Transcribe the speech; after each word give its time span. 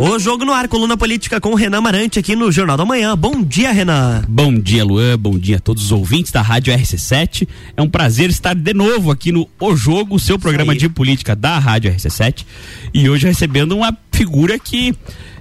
O 0.00 0.16
Jogo 0.16 0.44
no 0.44 0.52
Ar, 0.52 0.68
coluna 0.68 0.96
política 0.96 1.40
com 1.40 1.52
Renan 1.54 1.80
Marante 1.80 2.20
aqui 2.20 2.36
no 2.36 2.52
Jornal 2.52 2.76
da 2.76 2.84
Manhã. 2.84 3.16
Bom 3.16 3.42
dia, 3.42 3.72
Renan. 3.72 4.22
Bom 4.28 4.54
dia, 4.54 4.84
Luan. 4.84 5.18
Bom 5.18 5.36
dia 5.36 5.56
a 5.56 5.60
todos 5.60 5.86
os 5.86 5.90
ouvintes 5.90 6.30
da 6.30 6.40
Rádio 6.40 6.72
RC7. 6.72 7.48
É 7.76 7.82
um 7.82 7.90
prazer 7.90 8.30
estar 8.30 8.54
de 8.54 8.72
novo 8.72 9.10
aqui 9.10 9.32
no 9.32 9.48
O 9.58 9.74
Jogo, 9.74 10.16
seu 10.20 10.38
programa 10.38 10.76
de 10.76 10.88
política 10.88 11.34
da 11.34 11.58
Rádio 11.58 11.92
RC7. 11.92 12.46
E 12.94 13.10
hoje 13.10 13.26
recebendo 13.26 13.76
uma 13.76 13.92
figura 14.18 14.58
que 14.58 14.92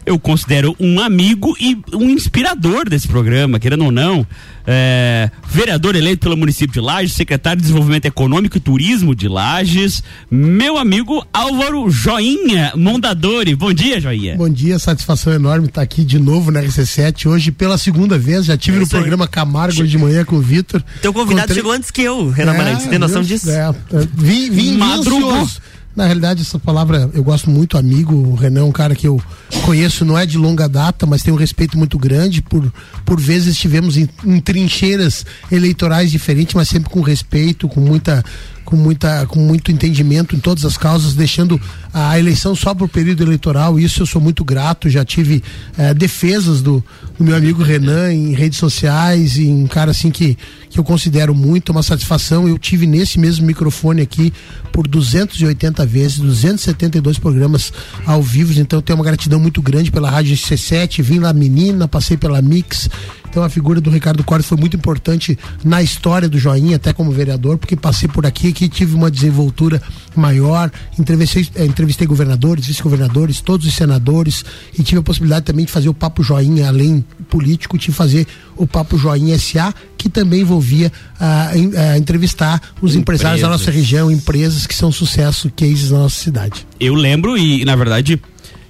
eu 0.05 0.19
considero 0.19 0.75
um 0.79 1.01
amigo 1.01 1.55
e 1.59 1.77
um 1.93 2.09
inspirador 2.11 2.87
desse 2.87 3.07
programa, 3.07 3.59
querendo 3.59 3.85
ou 3.85 3.91
não. 3.91 4.25
É, 4.65 5.31
vereador 5.49 5.95
eleito 5.95 6.19
pelo 6.19 6.37
município 6.37 6.73
de 6.73 6.79
Lages, 6.79 7.13
secretário 7.13 7.57
de 7.57 7.63
Desenvolvimento 7.63 8.05
Econômico 8.05 8.55
e 8.55 8.59
Turismo 8.59 9.15
de 9.15 9.27
Lages, 9.27 10.03
meu 10.29 10.77
amigo 10.77 11.25
Álvaro 11.33 11.89
Joinha 11.89 12.71
Mondadori. 12.75 13.55
Bom 13.55 13.73
dia, 13.73 13.99
Joinha. 13.99 14.35
Bom 14.37 14.49
dia, 14.49 14.77
satisfação 14.77 15.33
enorme 15.33 15.67
estar 15.67 15.81
aqui 15.81 16.03
de 16.03 16.19
novo 16.19 16.51
na 16.51 16.61
RC7, 16.61 17.25
hoje 17.25 17.51
pela 17.51 17.77
segunda 17.77 18.17
vez, 18.17 18.45
já 18.45 18.57
tive 18.57 18.77
é 18.77 18.79
no 18.81 18.87
programa. 18.87 19.27
Camargo 19.27 19.87
de 19.87 19.97
manhã 19.97 20.23
com 20.23 20.35
o 20.35 20.41
Vitor. 20.41 20.83
Teu 21.01 21.11
convidado 21.11 21.45
Encontrei... 21.45 21.55
chegou 21.55 21.71
antes 21.71 21.89
que 21.89 22.01
eu, 22.03 22.29
Renan 22.29 22.53
é, 22.53 22.57
Marante, 22.57 22.83
você 22.83 22.89
tem 22.89 22.99
noção 22.99 23.23
disso? 23.23 23.49
É, 23.49 23.69
é, 23.69 24.07
vim, 24.13 24.51
vim 24.51 24.77
Madrugou. 24.77 25.47
Na 25.97 26.05
realidade, 26.05 26.43
essa 26.43 26.59
palavra 26.59 27.09
eu 27.11 27.23
gosto 27.23 27.49
muito, 27.49 27.75
amigo. 27.75 28.13
O 28.13 28.35
Renan 28.35 28.59
é 28.59 28.63
um 28.63 28.71
cara 28.71 28.93
que 28.93 29.07
eu 29.07 29.19
conheço, 29.65 30.05
não 30.05 30.15
é 30.15 30.27
de 30.27 30.37
longa 30.37 30.69
data, 30.69 31.07
mas 31.07 31.23
tenho 31.23 31.35
um 31.35 31.39
respeito 31.39 31.75
muito 31.75 31.97
grande. 31.97 32.39
Por, 32.39 32.71
por 33.03 33.19
vezes 33.19 33.55
estivemos 33.55 33.97
em, 33.97 34.07
em 34.23 34.39
trincheiras 34.39 35.25
eleitorais 35.51 36.11
diferentes, 36.11 36.53
mas 36.53 36.69
sempre 36.69 36.91
com 36.91 37.01
respeito, 37.01 37.67
com 37.67 37.81
muita 37.81 38.23
com, 38.67 38.75
muita, 38.75 39.25
com 39.27 39.39
muito 39.39 39.71
entendimento 39.71 40.35
em 40.35 40.39
todas 40.39 40.65
as 40.65 40.77
causas, 40.77 41.13
deixando 41.13 41.59
a 41.93 42.19
eleição 42.19 42.53
só 42.53 42.73
para 42.73 42.83
o 42.83 42.89
período 42.89 43.23
eleitoral. 43.23 43.79
Isso 43.79 44.01
eu 44.01 44.05
sou 44.05 44.21
muito 44.21 44.43
grato. 44.43 44.89
Já 44.89 45.05
tive 45.05 45.41
eh, 45.77 45.93
defesas 45.93 46.61
do, 46.61 46.83
do, 47.17 47.23
meu 47.23 47.33
amigo 47.33 47.63
Renan 47.63 48.11
em 48.11 48.33
redes 48.33 48.59
sociais, 48.59 49.37
e 49.37 49.47
um 49.47 49.67
cara 49.67 49.91
assim 49.91 50.11
que, 50.11 50.37
que 50.69 50.77
eu 50.77 50.83
considero 50.83 51.33
muito, 51.33 51.71
uma 51.71 51.81
satisfação. 51.81 52.45
Eu 52.45 52.57
tive 52.57 52.85
nesse 52.85 53.17
mesmo 53.17 53.47
microfone 53.47 54.01
aqui 54.01 54.33
por 54.73 54.85
280 54.85 55.85
vezes, 55.85 56.19
272 56.19 57.17
programas 57.19 57.71
ao 58.05 58.21
vivo, 58.21 58.51
então 58.59 58.79
eu 58.79 58.83
tenho 58.83 58.99
uma 58.99 59.05
gratidão 59.05 59.39
muito 59.39 59.61
grande 59.61 59.89
pela 59.91 60.11
Rádio 60.11 60.35
C7. 60.35 61.01
Vim 61.01 61.19
lá 61.19 61.31
menina, 61.31 61.87
passei 61.87 62.17
pela 62.17 62.41
Mix 62.41 62.89
então 63.37 63.45
a 63.45 63.49
figura 63.49 63.79
do 63.79 63.91
Ricardo 63.91 64.23
Cortes 64.23 64.49
foi 64.49 64.57
muito 64.57 64.75
importante 64.75 65.37
na 65.63 65.83
história 65.83 66.27
do 66.27 66.39
Joinha, 66.39 66.77
até 66.77 66.91
como 66.91 67.11
vereador, 67.11 67.59
porque 67.59 67.75
passei 67.75 68.09
por 68.09 68.25
aqui 68.25 68.51
que 68.51 68.67
tive 68.67 68.95
uma 68.95 69.11
desenvoltura 69.11 69.79
maior, 70.15 70.71
entrevistei, 70.97 71.47
eh, 71.53 71.63
entrevistei 71.63 72.07
governadores, 72.07 72.65
vice-governadores, 72.65 73.39
todos 73.39 73.67
os 73.67 73.75
senadores 73.75 74.43
e 74.75 74.81
tive 74.81 75.01
a 75.01 75.03
possibilidade 75.03 75.45
também 75.45 75.65
de 75.65 75.71
fazer 75.71 75.87
o 75.87 75.93
Papo 75.93 76.23
Joinha, 76.23 76.67
além 76.67 77.05
político, 77.29 77.77
de 77.77 77.91
fazer 77.91 78.25
o 78.55 78.65
Papo 78.65 78.97
Joinha 78.97 79.37
SA, 79.37 79.71
que 79.95 80.09
também 80.09 80.41
envolvia 80.41 80.91
ah, 81.19 81.51
ah, 81.51 81.95
entrevistar 81.95 82.59
os 82.81 82.95
empresas. 82.95 82.95
empresários 82.95 83.41
da 83.41 83.49
nossa 83.49 83.69
região, 83.69 84.09
empresas 84.09 84.65
que 84.65 84.73
são 84.73 84.91
sucesso, 84.91 85.51
cases 85.55 85.91
na 85.91 85.99
nossa 85.99 86.19
cidade. 86.19 86.65
Eu 86.79 86.95
lembro 86.95 87.37
e, 87.37 87.63
na 87.63 87.75
verdade, 87.75 88.19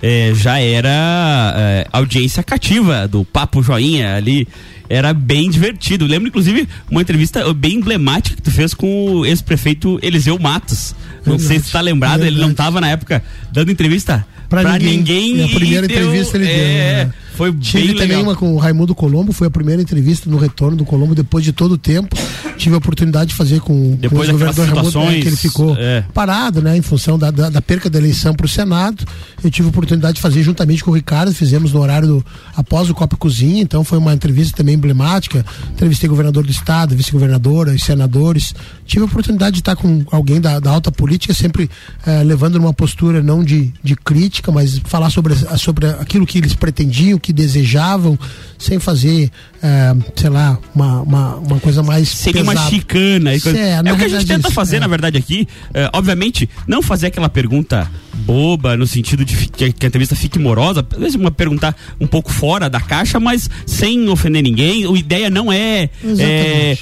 é, 0.01 0.31
já 0.35 0.59
era 0.59 1.53
é, 1.55 1.87
audiência 1.91 2.43
cativa 2.43 3.07
do 3.07 3.25
Papo 3.25 3.61
Joinha 3.61 4.15
ali. 4.15 4.47
Era 4.89 5.13
bem 5.13 5.49
divertido. 5.49 6.05
lembro, 6.05 6.29
inclusive, 6.29 6.67
uma 6.89 7.01
entrevista 7.01 7.53
bem 7.53 7.75
emblemática 7.75 8.37
que 8.37 8.41
tu 8.41 8.51
fez 8.51 8.73
com 8.73 9.11
o 9.11 9.25
ex-prefeito 9.25 9.99
Eliseu 10.01 10.39
Matos. 10.39 10.95
Não 11.25 11.37
Verdade. 11.37 11.43
sei 11.43 11.59
se 11.59 11.65
está 11.65 11.81
lembrado, 11.81 12.19
Verdade. 12.21 12.35
ele 12.35 12.41
não 12.41 12.51
estava 12.51 12.79
na 12.79 12.89
época 12.89 13.21
dando 13.51 13.69
entrevista 13.69 14.25
para 14.47 14.77
ninguém. 14.79 15.33
ninguém. 15.33 15.43
a 15.43 15.47
primeira 15.49 15.85
entrevista 15.85 16.39
deu, 16.39 16.47
ele 16.47 16.57
deu. 16.57 16.65
É, 16.65 17.05
né? 17.05 17.13
Foi 17.37 17.53
Tive 17.53 17.89
bem 17.89 17.95
também 17.95 18.17
uma 18.17 18.35
com 18.35 18.55
o 18.55 18.57
Raimundo 18.57 18.95
Colombo, 18.95 19.31
foi 19.31 19.45
a 19.45 19.51
primeira 19.51 19.79
entrevista 19.79 20.27
no 20.27 20.37
retorno 20.37 20.75
do 20.75 20.83
Colombo 20.83 21.13
depois 21.13 21.45
de 21.45 21.53
todo 21.53 21.73
o 21.73 21.77
tempo. 21.77 22.15
Tive 22.57 22.73
a 22.73 22.79
oportunidade 22.79 23.29
de 23.29 23.35
fazer 23.35 23.61
com, 23.61 23.95
depois 23.95 24.27
com 24.27 24.35
o 24.35 24.39
governador 24.39 24.65
Raimundo, 24.65 24.99
né, 25.01 25.21
que 25.21 25.27
ele 25.27 25.35
ficou 25.35 25.75
é. 25.77 26.03
parado, 26.15 26.63
né, 26.63 26.75
em 26.75 26.81
função 26.81 27.19
da, 27.19 27.29
da, 27.29 27.51
da 27.51 27.61
perca 27.61 27.91
da 27.91 27.99
eleição 27.99 28.33
para 28.33 28.47
o 28.47 28.49
Senado. 28.49 29.05
Eu 29.43 29.51
tive 29.51 29.67
a 29.67 29.69
oportunidade 29.69 30.15
de 30.15 30.21
fazer 30.21 30.41
juntamente 30.41 30.83
com 30.83 30.89
o 30.89 30.95
Ricardo, 30.95 31.31
fizemos 31.31 31.71
no 31.71 31.79
horário 31.79 32.07
do, 32.07 32.25
após 32.55 32.89
o 32.89 32.95
Copa 32.95 33.15
Cozinha, 33.15 33.61
então 33.61 33.83
foi 33.83 33.99
uma 33.99 34.15
entrevista 34.15 34.57
também 34.57 34.73
emblemática. 34.73 35.45
Entrevistei 35.73 36.09
governador 36.09 36.43
do 36.43 36.49
estado, 36.49 36.95
vice-governadora, 36.95 37.71
os 37.71 37.83
senadores. 37.83 38.55
Tive 38.83 39.03
a 39.03 39.05
oportunidade 39.05 39.53
de 39.53 39.59
estar 39.59 39.75
com 39.75 40.03
alguém 40.11 40.41
da, 40.41 40.59
da 40.59 40.71
alta 40.71 40.91
política, 40.91 41.35
sempre 41.35 41.69
eh, 42.03 42.23
levando 42.23 42.55
uma 42.55 42.73
postura 42.73 43.21
não 43.21 43.43
de, 43.43 43.71
de 43.83 43.95
crítica, 43.95 44.51
mas 44.51 44.79
falar 44.79 45.11
sobre, 45.11 45.35
sobre 45.57 45.85
aquilo 45.85 46.25
que 46.25 46.39
eles 46.39 46.55
pretendiam, 46.55 47.19
que 47.27 47.33
desejavam 47.33 48.17
sem 48.57 48.79
fazer, 48.79 49.29
é, 49.61 49.95
sei 50.15 50.29
lá, 50.29 50.57
uma, 50.73 51.01
uma, 51.01 51.35
uma, 51.35 51.59
coisa 51.59 51.81
mais. 51.81 52.09
Seria 52.09 52.41
pesada. 52.41 52.59
uma 52.59 52.69
chicana. 52.69 53.33
É, 53.33 53.81
é 53.85 53.93
o 53.93 53.97
que 53.97 54.05
a 54.05 54.07
gente 54.07 54.25
tenta 54.25 54.51
fazer, 54.51 54.77
é. 54.77 54.79
na 54.79 54.87
verdade, 54.87 55.17
aqui. 55.17 55.47
É, 55.73 55.89
obviamente, 55.93 56.49
não 56.67 56.81
fazer 56.81 57.07
aquela 57.07 57.29
pergunta 57.29 57.89
boba, 58.13 58.75
no 58.75 58.85
sentido 58.85 59.23
de 59.23 59.47
que, 59.47 59.71
que 59.71 59.85
a 59.85 59.87
entrevista 59.87 60.15
fique 60.15 60.37
morosa, 60.37 60.85
às 60.91 60.99
vezes 60.99 61.15
uma 61.15 61.31
perguntar 61.31 61.75
um 61.99 62.05
pouco 62.07 62.31
fora 62.31 62.69
da 62.69 62.79
caixa, 62.79 63.19
mas 63.19 63.49
sem 63.65 64.07
ofender 64.09 64.43
ninguém. 64.43 64.85
A 64.85 64.97
ideia 64.97 65.29
não 65.29 65.51
é, 65.51 65.89
é 66.19 66.77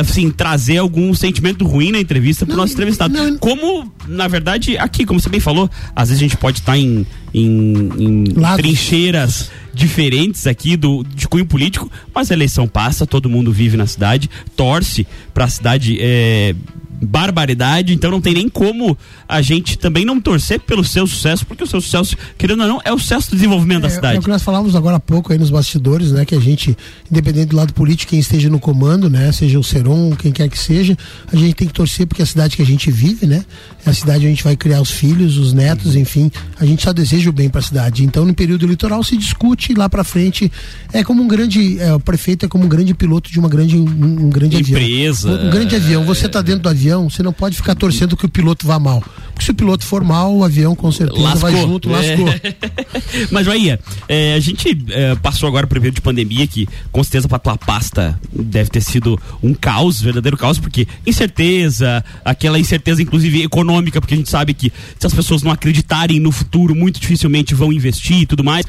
assim, 0.00 0.30
trazer 0.30 0.78
algum 0.78 1.12
sentimento 1.14 1.66
ruim 1.66 1.92
na 1.92 2.00
entrevista 2.00 2.46
para 2.46 2.54
o 2.54 2.56
nosso 2.56 2.72
entrevistado. 2.72 3.12
Não, 3.12 3.36
como, 3.38 3.92
na 4.06 4.28
verdade, 4.28 4.78
aqui, 4.78 5.04
como 5.04 5.20
você 5.20 5.28
bem 5.28 5.40
falou, 5.40 5.68
às 5.94 6.08
vezes 6.08 6.22
a 6.22 6.26
gente 6.26 6.36
pode 6.36 6.60
estar 6.60 6.72
tá 6.72 6.78
em, 6.78 7.06
em, 7.34 7.90
em 7.98 8.24
trincheiras 8.56 9.50
diferentes 9.72 10.46
aqui 10.46 10.76
do 10.76 11.04
de 11.04 11.28
cunho 11.28 11.46
político, 11.46 11.90
mas 12.14 12.30
a 12.30 12.34
eleição 12.34 12.66
passa, 12.66 13.06
todo 13.06 13.28
mundo 13.28 13.52
vive 13.52 13.76
na 13.76 13.86
cidade, 13.86 14.28
torce 14.56 15.06
para 15.32 15.44
a 15.44 15.48
cidade 15.48 15.98
é, 16.00 16.54
barbaridade, 17.00 17.94
então 17.94 18.10
não 18.10 18.20
tem 18.20 18.34
nem 18.34 18.48
como 18.48 18.96
a 19.28 19.40
gente 19.40 19.78
também 19.78 20.04
não 20.04 20.20
torcer 20.20 20.60
pelo 20.60 20.84
seu 20.84 21.06
sucesso, 21.06 21.46
porque 21.46 21.64
o 21.64 21.66
seu 21.66 21.80
sucesso, 21.80 22.16
querendo 22.36 22.62
ou 22.62 22.68
não, 22.68 22.80
é 22.84 22.92
o 22.92 22.98
sucesso 22.98 23.30
do 23.30 23.36
desenvolvimento 23.36 23.78
é, 23.78 23.82
da 23.82 23.90
cidade. 23.90 24.16
É 24.16 24.18
o 24.18 24.22
que 24.22 24.28
nós 24.28 24.42
falávamos 24.42 24.76
agora 24.76 24.96
há 24.96 25.00
pouco 25.00 25.32
aí 25.32 25.38
nos 25.38 25.50
bastidores, 25.50 26.12
né? 26.12 26.24
Que 26.24 26.34
a 26.34 26.40
gente, 26.40 26.76
independente 27.10 27.46
do 27.46 27.56
lado 27.56 27.72
político, 27.72 28.10
quem 28.10 28.18
esteja 28.18 28.50
no 28.50 28.58
comando, 28.58 29.08
né? 29.08 29.32
Seja 29.32 29.58
o 29.58 29.64
Seron, 29.64 30.10
quem 30.12 30.32
quer 30.32 30.48
que 30.48 30.58
seja, 30.58 30.96
a 31.32 31.36
gente 31.36 31.54
tem 31.54 31.68
que 31.68 31.74
torcer 31.74 32.06
porque 32.06 32.22
é 32.22 32.24
a 32.24 32.26
cidade 32.26 32.56
que 32.56 32.62
a 32.62 32.66
gente 32.66 32.90
vive, 32.90 33.26
né? 33.26 33.44
É 33.86 33.90
a 33.90 33.94
cidade 33.94 34.18
onde 34.18 34.26
a 34.26 34.30
gente 34.30 34.44
vai 34.44 34.56
criar 34.56 34.80
os 34.80 34.90
filhos, 34.90 35.38
os 35.38 35.52
netos, 35.52 35.96
enfim, 35.96 36.30
a 36.58 36.66
gente 36.66 36.82
só 36.82 36.92
deseja 36.92 37.30
o 37.30 37.32
bem 37.32 37.48
para 37.48 37.60
a 37.60 37.64
cidade. 37.64 38.04
Então, 38.04 38.24
no 38.24 38.34
período 38.34 38.66
eleitoral 38.66 39.02
se 39.02 39.16
discute 39.16 39.74
lá 39.74 39.88
para 39.88 40.04
frente, 40.04 40.50
é 40.92 41.02
como 41.02 41.22
um 41.22 41.28
grande, 41.28 41.78
é, 41.80 41.94
o 41.94 42.00
prefeito 42.00 42.44
é 42.44 42.48
como 42.48 42.64
um 42.64 42.68
grande 42.68 42.92
piloto 42.94 43.30
de 43.30 43.38
uma 43.38 43.48
grande, 43.48 43.76
um, 43.76 43.84
um 43.84 44.30
grande 44.30 44.58
Empresa, 44.58 45.32
avião. 45.32 45.46
Um 45.46 45.50
grande 45.50 45.76
avião. 45.76 46.04
Você 46.04 46.26
está 46.26 46.42
dentro 46.42 46.62
do 46.62 46.68
avião 46.68 46.89
você 46.98 47.22
não 47.22 47.32
pode 47.32 47.56
ficar 47.56 47.74
torcendo 47.74 48.16
que 48.16 48.26
o 48.26 48.28
piloto 48.28 48.66
vá 48.66 48.78
mal. 48.78 49.02
Se 49.40 49.50
o 49.50 49.54
piloto 49.54 49.84
for 49.84 50.04
mal, 50.04 50.34
o 50.34 50.44
avião 50.44 50.74
com 50.74 50.92
certeza 50.92 51.22
lascou. 51.22 51.40
vai 51.40 51.60
junto, 51.60 51.88
lascou. 51.88 52.28
É. 52.28 52.40
Mas, 53.30 53.44
Joia, 53.44 53.80
é, 54.08 54.34
a 54.34 54.40
gente 54.40 54.76
é, 54.90 55.14
passou 55.16 55.48
agora 55.48 55.66
por 55.66 55.78
um 55.78 55.80
período 55.80 55.96
de 55.96 56.00
pandemia 56.00 56.46
que, 56.46 56.68
com 56.92 57.02
certeza, 57.02 57.28
para 57.28 57.38
tua 57.38 57.56
pasta 57.56 58.18
deve 58.32 58.70
ter 58.70 58.80
sido 58.80 59.18
um 59.42 59.54
caos, 59.54 60.00
verdadeiro 60.00 60.36
caos, 60.36 60.58
porque 60.58 60.86
incerteza, 61.06 62.04
aquela 62.24 62.58
incerteza, 62.58 63.02
inclusive 63.02 63.42
econômica, 63.42 64.00
porque 64.00 64.14
a 64.14 64.16
gente 64.16 64.30
sabe 64.30 64.54
que 64.54 64.72
se 64.98 65.06
as 65.06 65.14
pessoas 65.14 65.42
não 65.42 65.50
acreditarem 65.50 66.20
no 66.20 66.30
futuro, 66.30 66.74
muito 66.74 67.00
dificilmente 67.00 67.54
vão 67.54 67.72
investir 67.72 68.22
e 68.22 68.26
tudo 68.26 68.44
mais. 68.44 68.66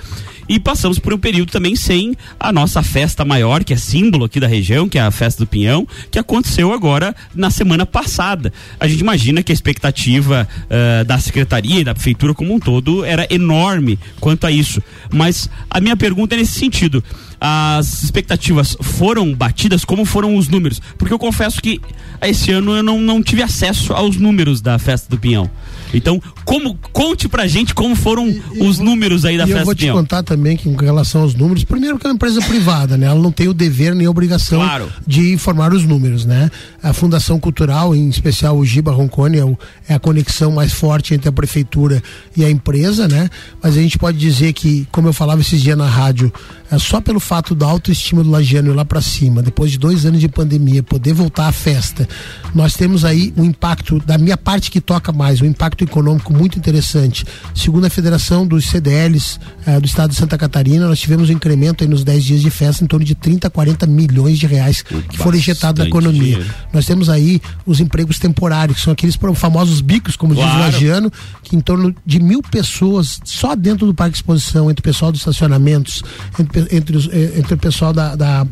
E 0.51 0.59
passamos 0.59 0.99
por 0.99 1.13
um 1.13 1.17
período 1.17 1.49
também 1.49 1.77
sem 1.77 2.13
a 2.37 2.51
nossa 2.51 2.83
festa 2.83 3.23
maior, 3.23 3.63
que 3.63 3.73
é 3.73 3.77
símbolo 3.77 4.25
aqui 4.25 4.37
da 4.37 4.47
região, 4.47 4.89
que 4.89 4.97
é 4.97 5.01
a 5.01 5.09
festa 5.09 5.43
do 5.43 5.47
Pinhão, 5.47 5.87
que 6.11 6.19
aconteceu 6.19 6.73
agora 6.73 7.15
na 7.33 7.49
semana 7.49 7.85
passada. 7.85 8.51
A 8.77 8.85
gente 8.85 8.99
imagina 8.99 9.41
que 9.43 9.51
a 9.51 9.55
expectativa 9.55 10.45
uh, 10.65 11.05
da 11.05 11.19
secretaria 11.19 11.79
e 11.79 11.83
da 11.83 11.93
prefeitura 11.93 12.33
como 12.33 12.53
um 12.53 12.59
todo 12.59 13.03
era 13.03 13.27
enorme 13.29 13.99
quanto 14.19 14.45
a 14.45 14.51
isso. 14.51 14.81
Mas 15.11 15.49
a 15.69 15.79
minha 15.79 15.95
pergunta 15.95 16.35
é 16.35 16.37
nesse 16.37 16.59
sentido 16.59 17.03
as 17.43 18.03
expectativas 18.03 18.77
foram 18.79 19.33
batidas? 19.33 19.83
Como 19.83 20.05
foram 20.05 20.35
os 20.35 20.47
números? 20.47 20.79
Porque 20.95 21.11
eu 21.11 21.17
confesso 21.17 21.59
que 21.59 21.81
esse 22.21 22.51
ano 22.51 22.77
eu 22.77 22.83
não, 22.83 23.01
não 23.01 23.23
tive 23.23 23.41
acesso 23.41 23.93
aos 23.93 24.15
números 24.15 24.61
da 24.61 24.77
festa 24.77 25.09
do 25.09 25.17
Pinhão. 25.17 25.49
Então, 25.91 26.21
como 26.45 26.77
conte 26.93 27.27
pra 27.27 27.47
gente 27.47 27.73
como 27.73 27.95
foram 27.95 28.29
e, 28.29 28.41
os 28.59 28.77
números 28.77 29.25
aí 29.25 29.37
da 29.37 29.47
festa 29.47 29.65
do 29.65 29.75
Pinhão. 29.75 29.89
Eu 29.89 29.95
vou 29.95 30.03
te 30.03 30.09
contar 30.09 30.23
também 30.23 30.55
que 30.55 30.69
em 30.69 30.75
relação 30.75 31.21
aos 31.23 31.33
números, 31.33 31.63
primeiro 31.63 31.97
que 31.97 32.05
é 32.05 32.09
uma 32.09 32.15
empresa 32.15 32.39
privada, 32.41 32.95
né? 32.95 33.07
Ela 33.07 33.19
não 33.19 33.31
tem 33.31 33.47
o 33.47 33.53
dever 33.53 33.95
nem 33.95 34.05
a 34.05 34.11
obrigação 34.11 34.59
claro. 34.59 34.91
de 35.05 35.33
informar 35.33 35.73
os 35.73 35.83
números, 35.83 36.25
né? 36.25 36.51
A 36.83 36.93
Fundação 36.93 37.39
Cultural, 37.39 37.95
em 37.95 38.07
especial 38.07 38.55
o 38.55 38.63
Giba 38.63 38.91
Roncone, 38.91 39.39
é, 39.39 39.45
o, 39.45 39.57
é 39.89 39.95
a 39.95 39.99
conexão 39.99 40.51
mais 40.51 40.71
forte 40.71 41.15
entre 41.15 41.27
a 41.27 41.31
prefeitura 41.31 42.03
e 42.37 42.45
a 42.45 42.49
empresa, 42.51 43.07
né? 43.07 43.29
Mas 43.61 43.75
a 43.75 43.81
gente 43.81 43.97
pode 43.97 44.19
dizer 44.19 44.53
que, 44.53 44.87
como 44.91 45.07
eu 45.07 45.13
falava 45.13 45.41
esses 45.41 45.59
dias 45.59 45.77
na 45.77 45.87
rádio, 45.87 46.31
é 46.71 46.79
só 46.79 47.01
pelo 47.01 47.19
fato 47.19 47.53
da 47.53 47.65
autoestima 47.65 48.23
do 48.23 48.29
Lagiano 48.29 48.71
ir 48.71 48.75
lá 48.75 48.85
para 48.85 49.01
cima, 49.01 49.43
depois 49.43 49.71
de 49.71 49.77
dois 49.77 50.05
anos 50.05 50.21
de 50.21 50.29
pandemia, 50.29 50.81
poder 50.81 51.13
voltar 51.13 51.47
à 51.47 51.51
festa, 51.51 52.07
nós 52.55 52.75
temos 52.75 53.03
aí 53.03 53.33
um 53.35 53.43
impacto, 53.43 53.99
da 53.99 54.17
minha 54.17 54.37
parte 54.37 54.71
que 54.71 54.79
toca 54.79 55.11
mais, 55.11 55.41
um 55.41 55.45
impacto 55.45 55.83
econômico 55.83 56.33
muito 56.33 56.57
interessante. 56.57 57.25
Segundo 57.53 57.85
a 57.85 57.89
Federação 57.89 58.47
dos 58.47 58.65
CDLs 58.65 59.37
eh, 59.65 59.79
do 59.81 59.85
Estado 59.85 60.11
de 60.11 60.15
Santa 60.15 60.37
Catarina, 60.37 60.87
nós 60.87 60.99
tivemos 60.99 61.29
um 61.29 61.33
incremento 61.33 61.83
aí 61.83 61.89
nos 61.89 62.05
10 62.05 62.23
dias 62.23 62.41
de 62.41 62.49
festa 62.49 62.83
em 62.83 62.87
torno 62.87 63.05
de 63.05 63.15
30, 63.15 63.49
40 63.49 63.85
milhões 63.85 64.39
de 64.39 64.47
reais 64.47 64.81
que 64.81 65.17
foram 65.17 65.37
injetados 65.37 65.79
na 65.79 65.89
economia. 65.89 66.21
Dinheiro. 66.21 66.45
Nós 66.71 66.85
temos 66.85 67.09
aí 67.09 67.41
os 67.65 67.81
empregos 67.81 68.17
temporários, 68.17 68.77
que 68.77 68.83
são 68.83 68.93
aqueles 68.93 69.17
famosos 69.35 69.81
bicos, 69.81 70.15
como 70.15 70.33
claro. 70.33 70.49
diz 70.49 70.57
o 70.57 70.61
Lagiano, 70.61 71.11
que 71.43 71.55
em 71.55 71.59
torno 71.59 71.93
de 72.05 72.19
mil 72.19 72.41
pessoas 72.41 73.19
só 73.25 73.55
dentro 73.55 73.85
do 73.85 73.93
Parque 73.93 74.13
de 74.13 74.17
Exposição, 74.19 74.69
entre 74.71 74.79
o 74.79 74.83
pessoal 74.83 75.11
dos 75.11 75.19
estacionamentos, 75.19 76.01
entre 76.39 76.60
entre, 76.71 76.97
os, 76.97 77.07
eh, 77.11 77.33
entre 77.37 77.53
o 77.53 77.57
pessoal 77.57 77.93
da, 77.93 78.15
da 78.15 78.43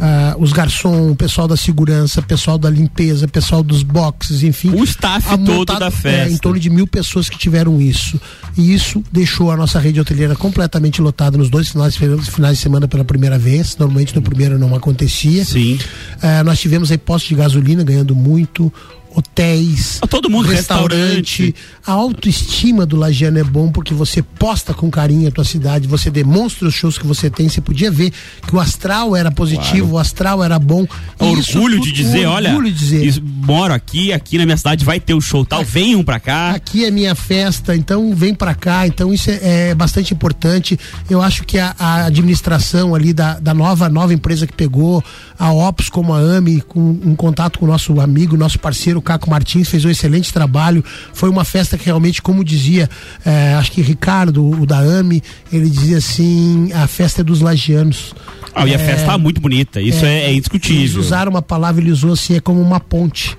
uh, 0.00 0.42
os 0.42 0.52
garçons, 0.52 1.12
o 1.12 1.14
pessoal 1.14 1.46
da 1.46 1.56
segurança, 1.56 2.22
pessoal 2.22 2.58
da 2.58 2.70
limpeza, 2.70 3.28
pessoal 3.28 3.62
dos 3.62 3.82
boxes, 3.82 4.42
enfim. 4.42 4.70
O 4.70 4.84
staff 4.84 5.36
todo 5.44 5.78
da 5.78 5.90
festa. 5.90 6.30
É, 6.30 6.32
em 6.32 6.36
torno 6.38 6.58
de 6.58 6.70
mil 6.70 6.86
pessoas 6.86 7.28
que 7.28 7.38
tiveram 7.38 7.80
isso. 7.80 8.20
E 8.56 8.72
isso 8.72 9.02
deixou 9.12 9.50
a 9.50 9.56
nossa 9.56 9.78
rede 9.78 10.00
hoteleira 10.00 10.34
completamente 10.34 11.00
lotada 11.00 11.36
nos 11.36 11.50
dois 11.50 11.68
finais, 11.68 11.96
finais 11.96 12.56
de 12.56 12.62
semana 12.62 12.88
pela 12.88 13.04
primeira 13.04 13.38
vez. 13.38 13.76
Normalmente 13.76 14.14
no 14.14 14.22
primeiro 14.22 14.58
não 14.58 14.74
acontecia. 14.74 15.44
Sim. 15.44 15.78
Uh, 16.16 16.44
nós 16.44 16.58
tivemos 16.58 16.90
aí 16.90 16.98
postos 16.98 17.28
de 17.28 17.34
gasolina 17.34 17.84
ganhando 17.84 18.14
muito 18.14 18.72
hotéis, 19.14 19.98
a 20.02 20.06
todo 20.06 20.30
mundo, 20.30 20.48
restaurante. 20.48 21.42
restaurante. 21.42 21.54
A 21.86 21.92
autoestima 21.92 22.86
do 22.86 22.96
Lagiano 22.96 23.38
é 23.38 23.44
bom 23.44 23.70
porque 23.70 23.92
você 23.92 24.22
posta 24.22 24.72
com 24.72 24.90
carinho 24.90 25.28
a 25.28 25.30
tua 25.30 25.44
cidade, 25.44 25.88
você 25.88 26.10
demonstra 26.10 26.68
os 26.68 26.74
shows 26.74 26.96
que 26.96 27.06
você 27.06 27.28
tem, 27.28 27.48
você 27.48 27.60
podia 27.60 27.90
ver 27.90 28.12
que 28.46 28.54
o 28.54 28.60
astral 28.60 29.16
era 29.16 29.30
positivo, 29.30 29.88
claro. 29.88 29.94
o 29.94 29.98
astral 29.98 30.44
era 30.44 30.58
bom. 30.58 30.86
Orgulho 31.18 31.80
de 31.80 31.92
dizer, 31.92 32.26
olha, 32.26 32.54
de 32.62 32.72
dizer. 32.72 33.04
Isso, 33.04 33.22
moro 33.22 33.74
aqui, 33.74 34.12
aqui 34.12 34.38
na 34.38 34.44
minha 34.44 34.56
cidade 34.56 34.84
vai 34.84 35.00
ter 35.00 35.14
o 35.14 35.20
show 35.20 35.44
tal, 35.44 35.60
aqui, 35.60 35.70
venham 35.70 36.02
para 36.04 36.20
cá. 36.20 36.50
Aqui 36.50 36.84
é 36.84 36.90
minha 36.90 37.14
festa, 37.14 37.74
então 37.74 38.14
vem 38.14 38.34
para 38.34 38.54
cá, 38.54 38.86
então 38.86 39.12
isso 39.12 39.30
é, 39.30 39.70
é, 39.70 39.74
bastante 39.74 40.14
importante. 40.14 40.78
Eu 41.08 41.20
acho 41.20 41.44
que 41.44 41.58
a, 41.58 41.74
a 41.78 42.06
administração 42.06 42.94
ali 42.94 43.12
da, 43.12 43.40
da 43.40 43.52
nova 43.52 43.88
nova 43.88 44.14
empresa 44.14 44.46
que 44.46 44.52
pegou, 44.52 45.02
a 45.38 45.52
Opus 45.52 45.88
como 45.88 46.12
a 46.12 46.18
AMI, 46.18 46.60
com 46.62 46.80
um 46.80 47.14
contato 47.14 47.58
com 47.58 47.64
o 47.64 47.68
nosso 47.68 48.00
amigo, 48.00 48.36
nosso 48.36 48.58
parceiro 48.58 48.99
o 49.00 49.02
Caco 49.02 49.28
Martins 49.28 49.68
fez 49.68 49.84
um 49.84 49.90
excelente 49.90 50.32
trabalho. 50.32 50.84
Foi 51.12 51.28
uma 51.28 51.44
festa 51.44 51.76
que 51.76 51.86
realmente, 51.86 52.22
como 52.22 52.44
dizia, 52.44 52.88
é, 53.24 53.54
acho 53.54 53.72
que 53.72 53.82
Ricardo, 53.82 54.48
o 54.48 54.66
da 54.66 54.78
AMI, 54.78 55.22
ele 55.52 55.68
dizia 55.68 55.98
assim: 55.98 56.70
a 56.72 56.86
festa 56.86 57.22
é 57.22 57.24
dos 57.24 57.40
lagianos. 57.40 58.14
Ah, 58.54 58.66
e 58.66 58.74
a 58.74 58.78
festa 58.78 59.06
tá 59.06 59.18
muito 59.18 59.40
bonita, 59.40 59.80
isso 59.80 60.04
é, 60.04 60.22
é, 60.22 60.24
é 60.26 60.34
indiscutível. 60.34 60.82
Eles 60.82 60.94
usaram 60.96 61.30
uma 61.30 61.42
palavra, 61.42 61.80
ele 61.80 61.90
usou 61.90 62.12
assim, 62.12 62.36
é 62.36 62.40
como 62.40 62.60
uma 62.60 62.80
ponte 62.80 63.36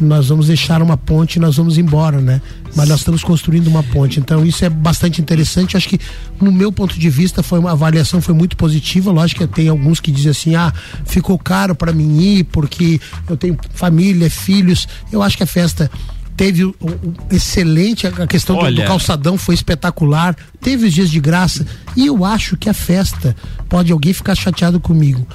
nós 0.00 0.28
vamos 0.28 0.46
deixar 0.46 0.80
uma 0.82 0.96
ponte 0.96 1.36
e 1.36 1.38
nós 1.38 1.56
vamos 1.56 1.76
embora, 1.76 2.20
né? 2.20 2.40
Mas 2.74 2.88
nós 2.88 3.00
estamos 3.00 3.22
construindo 3.22 3.66
uma 3.66 3.82
ponte. 3.82 4.20
Então 4.20 4.44
isso 4.44 4.64
é 4.64 4.68
bastante 4.68 5.20
interessante. 5.20 5.76
Acho 5.76 5.88
que 5.88 6.00
no 6.40 6.52
meu 6.52 6.72
ponto 6.72 6.98
de 6.98 7.10
vista 7.10 7.42
foi 7.42 7.58
uma 7.58 7.72
avaliação 7.72 8.20
foi 8.20 8.34
muito 8.34 8.56
positiva. 8.56 9.10
Lógico 9.10 9.46
que 9.46 9.54
tem 9.54 9.68
alguns 9.68 10.00
que 10.00 10.10
dizem 10.10 10.30
assim: 10.30 10.54
"Ah, 10.54 10.72
ficou 11.04 11.38
caro 11.38 11.74
para 11.74 11.92
mim 11.92 12.20
ir 12.20 12.44
porque 12.44 13.00
eu 13.28 13.36
tenho 13.36 13.56
família, 13.74 14.30
filhos". 14.30 14.86
Eu 15.10 15.22
acho 15.22 15.36
que 15.36 15.42
a 15.42 15.46
festa 15.46 15.90
teve 16.36 16.64
o, 16.64 16.74
o, 16.80 17.34
excelente 17.34 18.06
a 18.06 18.26
questão 18.26 18.56
do, 18.56 18.74
do, 18.74 18.82
calçadão 18.84 19.36
foi 19.36 19.54
espetacular 19.54 20.34
teve 20.58 20.86
os 20.86 20.94
dias 20.94 21.10
de 21.10 21.20
graça 21.20 21.66
e 21.94 22.06
eu 22.06 22.24
acho 22.24 22.56
que 22.56 22.70
a 22.70 22.72
festa 22.72 23.36
pode 23.68 23.92
alguém 23.92 24.14
ficar 24.14 24.34
chateado 24.34 24.80
comigo 24.80 25.26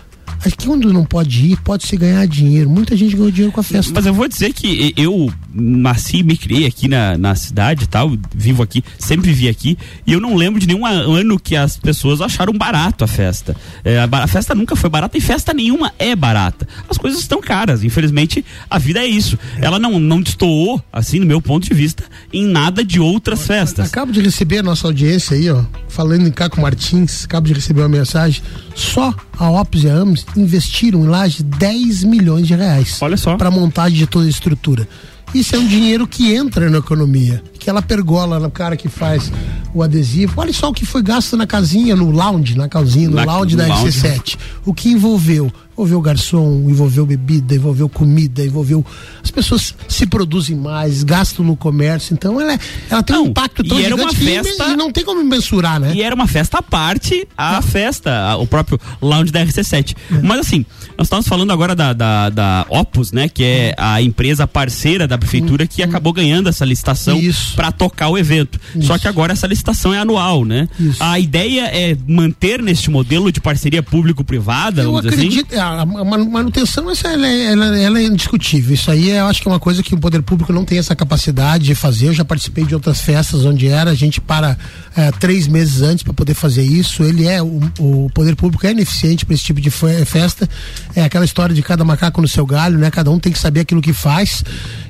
Aqui 0.46 0.70
onde 0.70 0.88
não 0.88 1.06
pode 1.06 1.46
ir, 1.46 1.58
pode 1.62 1.88
se 1.88 1.96
ganhar 1.98 2.26
dinheiro. 2.28 2.70
Muita 2.70 2.96
gente 2.96 3.16
ganhou 3.16 3.32
dinheiro 3.32 3.52
com 3.52 3.60
a 3.60 3.64
festa. 3.64 3.92
Mas 3.94 4.06
eu 4.06 4.14
vou 4.14 4.28
dizer 4.28 4.54
que 4.54 4.94
eu 4.96 5.32
nasci 5.54 6.18
e 6.18 6.24
me 6.24 6.38
criei 6.38 6.66
aqui 6.66 6.88
na, 6.88 7.18
na 7.18 7.34
cidade 7.36 7.88
tal, 7.88 8.12
vivo 8.34 8.62
aqui, 8.62 8.84
sempre 9.00 9.32
vivi 9.32 9.48
aqui, 9.48 9.78
e 10.06 10.12
eu 10.12 10.20
não 10.20 10.36
lembro 10.36 10.60
de 10.60 10.68
nenhum 10.68 10.86
ano 10.86 11.40
que 11.40 11.56
as 11.56 11.78
pessoas 11.78 12.22
acharam 12.22 12.54
barato 12.54 13.04
a 13.04 13.08
festa. 13.08 13.56
É, 13.84 14.00
a, 14.00 14.10
a, 14.12 14.28
festa 14.28 14.54
nunca 14.54 14.76
foi 14.76 14.90
barata 14.90 15.18
e 15.18 15.22
festa 15.22 15.54
nenhuma 15.54 15.94
é 15.98 16.16
barata. 16.16 16.68
As 16.90 16.98
coisas 16.98 17.22
estão 17.22 17.40
caras, 17.42 17.84
infelizmente 17.84 18.44
a 18.70 18.78
vida 18.78 19.00
é 19.00 19.06
isso. 19.06 19.38
Ela 19.60 19.80
não, 19.80 20.00
não 20.00 20.22
destoou, 20.22 20.84
assim, 20.92 21.20
no 21.20 21.26
meu 21.26 21.42
ponto 21.42 21.68
de 21.68 21.74
vista, 21.74 22.04
em 22.34 22.46
nada 22.46 22.84
de 22.84 23.00
outras 23.00 23.46
festas. 23.46 23.88
Acabo 23.88 24.12
de 24.12 24.22
receber 24.22 24.60
a 24.60 24.64
nossa 24.64 24.88
audiência 24.88 25.36
aí, 25.38 25.50
ó, 25.50 25.64
falando 25.88 26.28
em 26.28 26.32
Caco 26.32 26.60
Martins, 26.60 27.24
acabo 27.24 27.48
de 27.48 27.54
receber 27.54 27.82
uma 27.82 27.90
mensagem, 27.90 28.42
só 28.74 29.14
a 29.38 29.50
Ops 29.50 29.84
e 29.84 29.90
a 29.90 29.94
AMS 29.94 30.25
investiram 30.36 31.04
em 31.04 31.08
laje 31.08 31.44
10 31.44 32.04
milhões 32.04 32.48
de 32.48 32.56
reais. 32.56 32.98
Olha 33.02 33.18
só. 33.18 33.38
Para 33.38 33.52
montagem 33.52 33.98
de 33.98 34.08
toda 34.08 34.26
a 34.26 34.30
estrutura. 34.30 34.88
Isso 35.34 35.56
é 35.56 35.60
um 35.60 35.68
dinheiro 35.68 36.08
que 36.08 36.34
entra 36.34 36.70
na 36.70 36.78
economia. 36.78 37.44
Aquela 37.66 37.82
pergola 37.82 38.40
no 38.40 38.52
cara 38.52 38.78
que 38.78 38.88
faz 38.88 39.32
o 39.74 39.82
adesivo. 39.82 40.36
Olha 40.38 40.54
só 40.54 40.70
o 40.70 40.74
que 40.74 40.86
foi 40.86 41.02
gasto 41.02 41.36
na 41.36 41.48
casinha, 41.48 41.96
no 41.96 42.12
lounge, 42.12 42.56
na 42.56 42.70
casinha, 42.70 43.10
no 43.10 43.16
na, 43.16 43.26
lounge 43.26 43.56
da 43.56 43.66
lounge. 43.66 43.90
RC7. 43.90 44.38
O 44.64 44.72
que 44.72 44.90
envolveu 44.90 45.52
envolveu 45.76 46.02
garçom, 46.02 46.66
envolveu 46.70 47.06
bebida, 47.06 47.54
envolveu 47.54 47.90
comida, 47.90 48.44
envolveu. 48.44 48.84
As 49.22 49.30
pessoas 49.30 49.76
se 49.90 50.08
produzem 50.08 50.56
mais, 50.56 51.04
gastam 51.04 51.46
no 51.46 51.58
comércio, 51.58 52.14
então 52.14 52.40
ela, 52.40 52.54
é, 52.54 52.60
ela 52.90 53.04
tem 53.04 53.16
não, 53.16 53.26
um 53.26 53.28
impacto 53.28 53.62
tão 53.62 53.80
e 53.80 53.84
era 53.84 53.94
uma 53.94 54.14
festa 54.14 54.70
e 54.70 54.76
não 54.78 54.90
tem 54.90 55.04
como 55.04 55.22
mensurar, 55.24 55.80
né? 55.80 55.92
E 55.94 56.02
era 56.02 56.16
uma 56.16 56.28
festa 56.28 56.60
à 56.60 56.62
parte, 56.62 57.28
a 57.38 57.58
é. 57.58 57.62
festa, 57.62 58.38
o 58.38 58.48
próprio 58.48 58.80
lounge 59.02 59.34
da 59.34 59.46
RC7. 59.46 59.96
É. 60.12 60.22
Mas 60.22 60.40
assim, 60.40 60.66
nós 60.98 61.08
estamos 61.08 61.28
falando 61.28 61.52
agora 61.52 61.76
da, 61.76 61.92
da, 61.92 62.30
da, 62.30 62.66
Opus, 62.70 63.12
né? 63.12 63.28
Que 63.28 63.44
é 63.44 63.76
a 63.78 64.02
empresa 64.02 64.48
parceira 64.48 65.06
da 65.06 65.18
prefeitura 65.18 65.68
que 65.68 65.84
acabou 65.84 66.14
ganhando 66.14 66.48
essa 66.48 66.64
licitação 66.64 67.20
para 67.56 67.72
tocar 67.72 68.10
o 68.10 68.18
evento. 68.18 68.60
Isso. 68.76 68.88
Só 68.88 68.98
que 68.98 69.08
agora 69.08 69.34
essa 69.34 69.48
licitação 69.48 69.94
é 69.94 70.00
anual, 70.00 70.44
né? 70.44 70.68
Isso. 70.80 71.02
A 71.02 71.20
ideia 71.20 71.66
é 71.68 71.98
manter 72.08 72.62
neste 72.62 72.90
modelo 72.90 73.32
de 73.32 73.40
parceria 73.40 73.82
público-privada, 73.82 74.84
Eu 74.84 74.98
assim? 74.98 75.08
acredito, 75.08 75.54
assim? 75.54 75.60
a, 75.60 75.86
manutenção 75.86 76.90
essa, 76.92 77.08
ela, 77.08 77.28
é, 77.28 77.52
ela, 77.52 77.78
ela, 77.78 78.00
é 78.00 78.04
indiscutível. 78.04 78.74
Isso 78.74 78.92
aí 78.92 79.10
eu 79.10 79.26
acho 79.26 79.42
que 79.42 79.48
é 79.48 79.52
uma 79.52 79.60
coisa 79.60 79.82
que 79.82 79.94
o 79.94 79.98
poder 79.98 80.22
público 80.22 80.52
não 80.52 80.66
tem 80.66 80.78
essa 80.78 80.96
capacidade 80.96 81.66
de 81.66 81.76
fazer. 81.76 82.08
Eu 82.08 82.14
já 82.14 82.26
participei 82.26 82.66
de 82.66 82.76
outras 82.76 83.02
festas 83.02 83.46
onde 83.46 83.68
era, 83.68 83.92
a 83.92 83.96
gente 83.96 84.20
para 84.20 84.58
é, 84.96 85.12
três 85.12 85.48
meses 85.48 85.82
antes 85.82 86.04
para 86.04 86.14
poder 86.14 86.34
fazer 86.34 86.64
isso. 86.64 87.04
Ele 87.04 87.28
é, 87.28 87.42
o, 87.42 87.60
o 87.80 88.10
poder 88.14 88.36
público 88.36 88.66
é 88.68 88.72
ineficiente 88.72 89.26
para 89.26 89.34
esse 89.34 89.44
tipo 89.44 89.62
de 89.62 89.70
festa. 89.70 90.50
É 90.96 91.04
aquela 91.04 91.26
história 91.26 91.56
de 91.56 91.62
cada 91.62 91.84
macaco 91.84 92.22
no 92.22 92.28
seu 92.28 92.46
galho, 92.46 92.78
né? 92.78 92.92
Cada 92.92 93.10
um 93.12 93.20
tem 93.20 93.32
que 93.32 93.40
saber 93.40 93.62
aquilo 93.62 93.82
que 93.82 93.94
faz. 93.94 94.44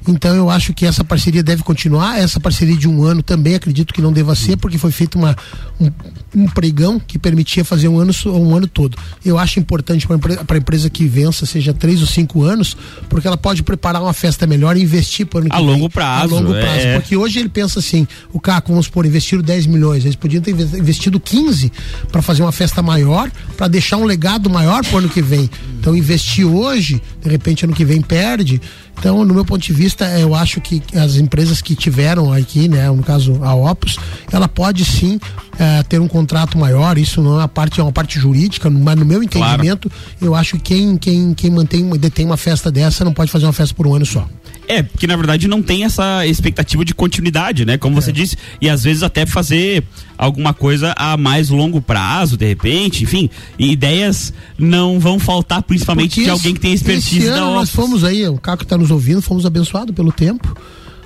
Então 0.07 0.35
eu 0.35 0.49
acho 0.49 0.73
que 0.73 0.85
essa 0.85 1.03
parceria 1.03 1.43
deve 1.43 1.63
continuar. 1.63 2.19
Essa 2.19 2.39
parceria 2.39 2.54
de 2.77 2.87
um 2.87 3.03
ano 3.03 3.23
também 3.23 3.55
acredito 3.55 3.93
que 3.93 4.01
não 4.01 4.13
deva 4.13 4.35
ser, 4.35 4.55
porque 4.57 4.77
foi 4.77 4.91
feito 4.91 5.17
uma, 5.17 5.35
um, 5.79 5.91
um 6.35 6.47
pregão 6.47 6.99
que 6.99 7.17
permitia 7.17 7.65
fazer 7.65 7.87
um 7.87 7.99
ano, 7.99 8.13
um 8.27 8.55
ano 8.55 8.67
todo. 8.67 8.97
Eu 9.25 9.37
acho 9.37 9.59
importante 9.59 10.07
para 10.07 10.55
a 10.55 10.57
empresa 10.57 10.89
que 10.89 11.07
vença, 11.07 11.45
seja 11.45 11.73
três 11.73 12.01
ou 12.01 12.07
cinco 12.07 12.43
anos, 12.43 12.77
porque 13.09 13.27
ela 13.27 13.37
pode 13.37 13.63
preparar 13.63 14.01
uma 14.01 14.13
festa 14.13 14.45
melhor 14.45 14.77
e 14.77 14.83
investir 14.83 15.25
para 15.25 15.39
ano 15.39 15.49
que 15.49 15.55
a 15.55 15.59
vem, 15.59 15.67
longo 15.67 15.89
prazo. 15.89 16.35
A 16.35 16.39
longo 16.39 16.53
prazo. 16.53 16.79
É. 16.79 16.99
Porque 16.99 17.17
hoje 17.17 17.39
ele 17.39 17.49
pensa 17.49 17.79
assim: 17.79 18.07
o 18.31 18.39
Caco, 18.39 18.69
vamos 18.69 18.85
supor, 18.85 19.05
investiram 19.05 19.41
10 19.41 19.65
milhões, 19.65 20.03
eles 20.05 20.15
podiam 20.15 20.41
ter 20.41 20.51
investido 20.51 21.19
15 21.19 21.71
para 22.11 22.21
fazer 22.21 22.43
uma 22.43 22.51
festa 22.51 22.81
maior, 22.81 23.31
para 23.57 23.67
deixar 23.67 23.97
um 23.97 24.05
legado 24.05 24.49
maior 24.49 24.85
para 24.85 24.95
o 24.95 24.97
ano 24.99 25.09
que 25.09 25.21
vem. 25.21 25.49
Então, 25.79 25.95
investir 25.95 26.47
hoje, 26.47 27.01
de 27.21 27.29
repente, 27.29 27.63
ano 27.63 27.73
que 27.73 27.85
vem 27.85 28.01
perde. 28.01 28.61
Então, 28.97 29.23
no 29.23 29.33
meu 29.33 29.45
ponto 29.45 29.61
de 29.61 29.73
vista, 29.73 30.05
eu 30.17 30.33
acho 30.33 30.59
que 30.61 30.81
as 30.95 31.17
empresas 31.17 31.61
que 31.61 31.75
tiveram 31.75 32.31
aqui, 32.33 32.67
né, 32.67 32.89
no 32.89 33.03
caso 33.03 33.43
a 33.43 33.53
Opus, 33.53 33.97
ela 34.31 34.47
pode 34.47 34.83
sim 34.83 35.19
é, 35.59 35.83
ter 35.83 35.99
um 35.99 36.07
contrato 36.07 36.57
maior. 36.57 36.97
Isso 36.97 37.21
não 37.21 37.33
é 37.33 37.37
uma 37.39 37.47
parte, 37.47 37.79
é 37.79 37.83
uma 37.83 37.91
parte 37.91 38.19
jurídica, 38.19 38.69
mas 38.69 38.95
no 38.95 39.05
meu 39.05 39.21
entendimento, 39.21 39.89
claro. 39.89 40.15
eu 40.21 40.33
acho 40.33 40.57
que 40.57 40.75
quem, 40.75 40.97
quem, 40.97 41.33
quem 41.33 41.51
mantém, 41.51 41.87
detém 41.91 42.25
uma 42.25 42.37
festa 42.37 42.71
dessa 42.71 43.05
não 43.05 43.13
pode 43.13 43.31
fazer 43.31 43.45
uma 43.45 43.53
festa 43.53 43.75
por 43.75 43.85
um 43.85 43.95
ano 43.95 44.05
só. 44.05 44.27
É, 44.67 44.83
porque 44.83 45.07
na 45.07 45.15
verdade 45.15 45.47
não 45.47 45.61
tem 45.61 45.83
essa 45.83 46.25
expectativa 46.25 46.83
de 46.83 46.93
continuidade, 46.93 47.65
né? 47.65 47.77
Como 47.77 47.97
é. 47.97 48.01
você 48.01 48.11
disse, 48.11 48.37
e 48.61 48.69
às 48.69 48.83
vezes 48.83 49.03
até 49.03 49.25
fazer 49.25 49.83
alguma 50.17 50.53
coisa 50.53 50.93
a 50.97 51.17
mais 51.17 51.49
longo 51.49 51.81
prazo, 51.81 52.37
de 52.37 52.45
repente, 52.47 53.03
enfim, 53.03 53.29
ideias 53.59 54.33
não 54.57 54.99
vão 54.99 55.19
faltar, 55.19 55.61
principalmente 55.63 56.15
porque 56.15 56.23
de 56.23 56.29
alguém 56.29 56.53
que 56.53 56.59
tem 56.59 56.73
expertise 56.73 57.17
esse 57.19 57.27
ano 57.27 57.47
da 57.47 57.53
nós 57.53 57.69
fomos 57.69 58.03
aí, 58.03 58.27
o 58.27 58.37
Caco 58.37 58.63
está 58.63 58.77
nos 58.77 58.91
ouvindo, 58.91 59.21
fomos 59.21 59.45
abençoados 59.45 59.93
pelo 59.93 60.11
tempo 60.11 60.55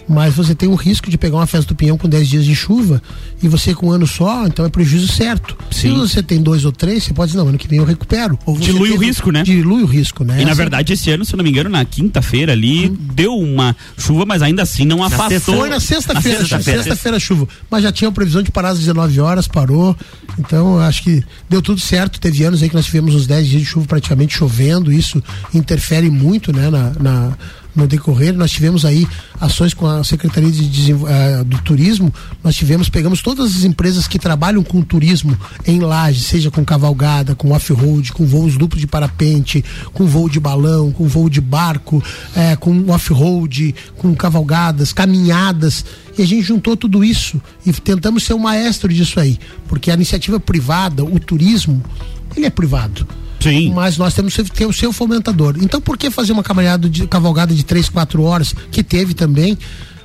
mas 0.09 0.33
você 0.33 0.55
tem 0.55 0.67
o 0.67 0.73
risco 0.73 1.07
de 1.07 1.17
pegar 1.19 1.37
uma 1.37 1.45
festa 1.45 1.67
do 1.67 1.75
pinhão 1.75 1.95
com 1.95 2.09
10 2.09 2.27
dias 2.27 2.45
de 2.45 2.55
chuva 2.55 2.99
e 3.43 3.47
você 3.47 3.75
com 3.75 3.87
um 3.87 3.91
ano 3.91 4.07
só, 4.07 4.47
então 4.47 4.65
é 4.65 4.69
prejuízo 4.69 5.07
certo. 5.07 5.55
Sim. 5.69 5.93
Se 5.93 5.99
você 5.99 6.23
tem 6.23 6.41
dois 6.41 6.65
ou 6.65 6.71
três, 6.71 7.03
você 7.03 7.13
pode 7.13 7.31
dizer, 7.31 7.43
não, 7.43 7.49
ano 7.49 7.57
que 7.59 7.67
vem 7.67 7.77
eu 7.77 7.85
recupero. 7.85 8.37
dilui 8.59 8.91
o 8.91 8.97
risco, 8.97 9.31
né? 9.31 9.43
Dilui 9.43 9.83
o 9.83 9.85
risco, 9.85 10.23
né? 10.23 10.41
E 10.41 10.45
na 10.45 10.55
verdade, 10.55 10.93
esse 10.93 11.11
ano, 11.11 11.23
se 11.23 11.33
eu 11.33 11.37
não 11.37 11.43
me 11.43 11.51
engano, 11.51 11.69
na 11.69 11.85
quinta-feira 11.85 12.53
ali, 12.53 12.89
hum. 12.89 12.97
deu 13.13 13.35
uma 13.35 13.75
chuva, 13.97 14.25
mas 14.25 14.41
ainda 14.41 14.63
assim 14.63 14.83
não 14.83 15.03
afastou. 15.03 15.57
Foi 15.57 15.69
na 15.69 15.79
sexta-feira, 15.79 16.39
sexta-feira 16.39 16.83
sexta 16.83 17.19
chuva. 17.19 17.47
Mas 17.69 17.83
já 17.83 17.91
tinha 17.91 18.11
previsão 18.11 18.41
de 18.41 18.51
parar 18.51 18.69
às 18.69 18.79
19 18.79 19.19
horas, 19.19 19.47
parou. 19.47 19.95
Então, 20.39 20.79
acho 20.79 21.03
que 21.03 21.23
deu 21.47 21.61
tudo 21.61 21.79
certo. 21.79 22.19
Teve 22.19 22.43
anos 22.43 22.63
aí 22.63 22.69
que 22.69 22.75
nós 22.75 22.85
tivemos 22.85 23.13
uns 23.13 23.27
10 23.27 23.47
dias 23.47 23.61
de 23.61 23.67
chuva 23.67 23.85
praticamente 23.85 24.35
chovendo. 24.35 24.91
Isso 24.91 25.21
interfere 25.53 26.09
muito, 26.09 26.51
né, 26.51 26.69
na, 26.69 26.91
na 26.99 27.37
no 27.79 27.87
decorrer, 27.87 28.33
nós 28.33 28.51
tivemos 28.51 28.85
aí 28.85 29.07
ações 29.39 29.73
com 29.73 29.87
a 29.87 30.03
Secretaria 30.03 30.51
de, 30.51 30.93
uh, 30.93 31.43
do 31.45 31.57
Turismo, 31.59 32.13
nós 32.43 32.55
tivemos, 32.55 32.89
pegamos 32.89 33.21
todas 33.21 33.55
as 33.55 33.63
empresas 33.63 34.07
que 34.07 34.19
trabalham 34.19 34.61
com 34.63 34.81
turismo 34.81 35.37
em 35.65 35.79
laje, 35.79 36.19
seja 36.19 36.51
com 36.51 36.63
cavalgada, 36.63 37.35
com 37.35 37.51
off-road, 37.51 38.11
com 38.11 38.25
voos 38.25 38.57
duplos 38.57 38.81
de 38.81 38.87
parapente, 38.87 39.63
com 39.93 40.05
voo 40.05 40.29
de 40.29 40.39
balão, 40.39 40.91
com 40.91 41.07
voo 41.07 41.29
de 41.29 41.41
barco, 41.41 42.03
eh, 42.35 42.55
com 42.57 42.89
off-road, 42.91 43.73
com 43.97 44.13
cavalgadas, 44.15 44.91
caminhadas, 44.91 45.85
e 46.17 46.21
a 46.21 46.27
gente 46.27 46.43
juntou 46.43 46.75
tudo 46.75 47.03
isso 47.03 47.41
e 47.65 47.71
tentamos 47.71 48.23
ser 48.23 48.33
o 48.33 48.39
maestro 48.39 48.93
disso 48.93 49.19
aí, 49.19 49.39
porque 49.67 49.89
a 49.89 49.93
iniciativa 49.93 50.39
privada, 50.39 51.03
o 51.03 51.19
turismo, 51.19 51.81
ele 52.35 52.45
é 52.45 52.49
privado. 52.49 53.07
Sim. 53.39 53.71
Mas 53.73 53.97
nós 53.97 54.13
temos 54.13 54.35
que 54.35 54.43
ter 54.43 54.65
o 54.65 54.73
seu 54.73 54.91
fomentador. 54.91 55.55
Então 55.61 55.79
por 55.79 55.97
que 55.97 56.09
fazer 56.09 56.31
uma 56.31 56.43
caminhada 56.43 56.89
de 56.89 57.07
cavalgada 57.07 57.53
de 57.53 57.63
três, 57.63 57.89
quatro 57.89 58.23
horas, 58.23 58.53
que 58.71 58.83
teve 58.83 59.13
também? 59.13 59.57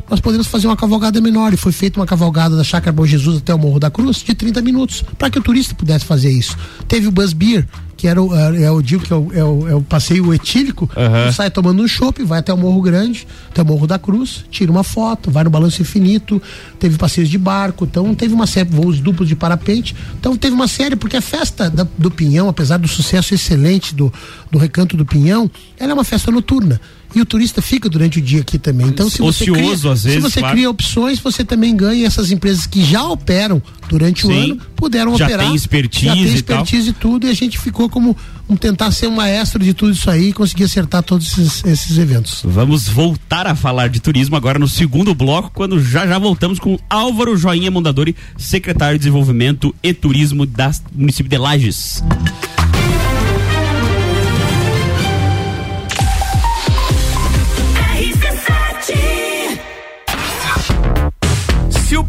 Nós 0.09 0.21
podemos 0.21 0.47
fazer 0.47 0.67
uma 0.67 0.77
cavalgada 0.77 1.21
menor 1.21 1.53
e 1.55 1.57
foi 1.57 1.73
feita 1.73 1.99
uma 1.99 2.07
cavalgada 2.07 2.57
da 2.57 2.63
Chácara 2.63 2.93
Bom 2.93 3.07
Jesus 3.07 3.39
até 3.39 3.55
o 3.55 3.59
Morro 3.59 3.81
da 3.81 3.91
Cruz 3.91 4.19
de 4.19 4.35
30 4.35 4.61
minutos, 4.61 5.03
para 5.19 5.31
que 5.31 5.39
o 5.39 5.43
turista 5.43 5.75
pudesse 5.75 6.05
fazer 6.05 6.31
isso. 6.31 6.57
Teve 6.87 7.07
o 7.09 7.11
Buzz 7.11 7.33
Beer, 7.33 7.67
que 7.97 8.07
era 8.09 8.23
o, 8.23 8.35
é, 8.35 8.63
é 8.65 8.71
o 8.71 8.83
que 8.83 9.13
é 9.13 9.17
o, 9.17 9.33
é 9.33 9.45
o, 9.45 9.69
é 9.69 9.75
o 9.75 9.83
passeio 9.83 10.33
etílico, 10.35 10.89
uhum. 10.97 11.33
sai 11.33 11.51
tomando 11.51 11.83
um 11.83 11.89
chopp, 11.89 12.23
vai 12.25 12.41
até 12.41 12.53
o 12.53 12.57
Morro 12.57 12.81
Grande, 12.83 13.27
até 13.51 13.63
o 13.63 13.65
Morro 13.65 13.87
da 13.87 13.99
Cruz, 13.99 14.45
tira 14.51 14.71
uma 14.71 14.85
foto, 14.85 15.31
vai 15.31 15.45
no 15.45 15.51
Balanço 15.51 15.83
Infinito, 15.83 16.41
teve 16.79 16.97
passeios 16.97 17.29
de 17.29 17.39
barco, 17.39 17.85
então 17.85 18.15
teve 18.15 18.35
uma 18.35 18.47
série, 18.47 18.69
voos 18.69 19.01
duplos 19.01 19.29
de 19.29 19.37
parapente, 19.37 19.95
então 20.19 20.37
teve 20.37 20.55
uma 20.55 20.69
série, 20.69 20.97
porque 20.97 21.17
a 21.17 21.23
festa 21.23 21.71
da, 21.71 21.87
do 21.97 22.11
Pinhão, 22.11 22.49
apesar 22.49 22.79
do 22.79 22.89
sucesso 22.89 23.35
excelente 23.35 23.95
do, 23.95 24.13
do 24.51 24.59
Recanto 24.59 24.97
do 24.97 25.05
Pinhão, 25.05 25.51
ela 25.79 25.93
é 25.93 25.95
uma 25.95 26.05
festa 26.05 26.31
noturna 26.31 26.81
e 27.15 27.21
o 27.21 27.25
turista 27.25 27.63
fica 27.63 27.89
durante 27.89 28.19
o 28.19 28.23
dia 28.23 28.41
aqui 28.41 28.59
também. 28.59 28.89
Então, 28.89 29.09
se 29.09 29.19
você 29.19 29.49
Ocioso, 29.49 29.83
cria, 29.83 29.93
às 29.93 30.03
vezes, 30.03 30.13
se 30.13 30.21
você 30.21 30.41
claro. 30.41 30.55
cria 30.55 30.69
opções, 30.69 31.21
você 31.21 31.45
também 31.45 31.75
ganha. 31.77 32.07
Essas 32.07 32.33
empresas 32.33 32.67
que 32.67 32.83
já 32.83 33.07
operam 33.07 33.63
durante 33.89 34.23
Sim. 34.23 34.29
o 34.29 34.33
ano 34.33 34.61
puderam 34.77 35.17
já 35.17 35.27
operar. 35.27 35.47
Tem 35.47 35.55
expertise 35.55 36.07
já 36.07 36.15
tem 36.15 36.35
expertise 36.35 36.89
e, 36.89 36.91
e, 36.91 36.93
tudo. 36.93 37.27
E 37.27 37.31
a 37.31 37.35
gente 37.35 37.59
ficou 37.59 37.89
como 37.89 38.17
um 38.49 38.57
tentar 38.57 38.91
ser 38.93 39.07
um 39.07 39.15
maestro 39.15 39.63
de 39.63 39.73
tudo 39.73 39.93
isso 39.93 40.11
aí 40.11 40.29
e 40.29 40.33
conseguir 40.33 40.65
acertar 40.65 41.03
todos 41.03 41.27
esses, 41.27 41.65
esses 41.65 41.99
eventos. 41.99 42.43
Vamos 42.45 42.89
voltar 42.89 43.47
a 43.47 43.55
falar 43.55 43.89
de 43.89 44.01
turismo 44.01 44.37
agora 44.37 44.59
no 44.59 44.69
segundo 44.69 45.15
bloco, 45.15 45.51
quando 45.55 45.83
já 45.83 46.07
já 46.07 46.19
voltamos 46.19 46.59
com 46.59 46.79
Álvaro 46.89 47.37
Joinha 47.37 47.71
Mondadori, 47.71 48.15
secretário 48.37 48.99
de 48.99 49.05
Desenvolvimento 49.05 49.75
e 49.83 49.93
Turismo 49.93 50.47
da 50.47 50.71
município 50.95 51.31
de 51.31 51.39
Lages. 51.39 52.03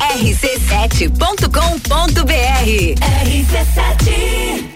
rc7.com.br 0.00 3.00
RC7 3.00 4.75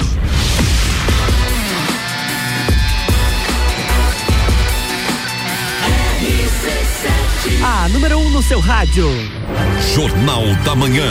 A 7.63 7.87
número 7.89 8.17
1 8.17 8.25
um 8.25 8.29
no 8.31 8.41
seu 8.41 8.59
rádio. 8.59 9.07
Jornal 9.93 10.43
da 10.65 10.75
Manhã. 10.75 11.05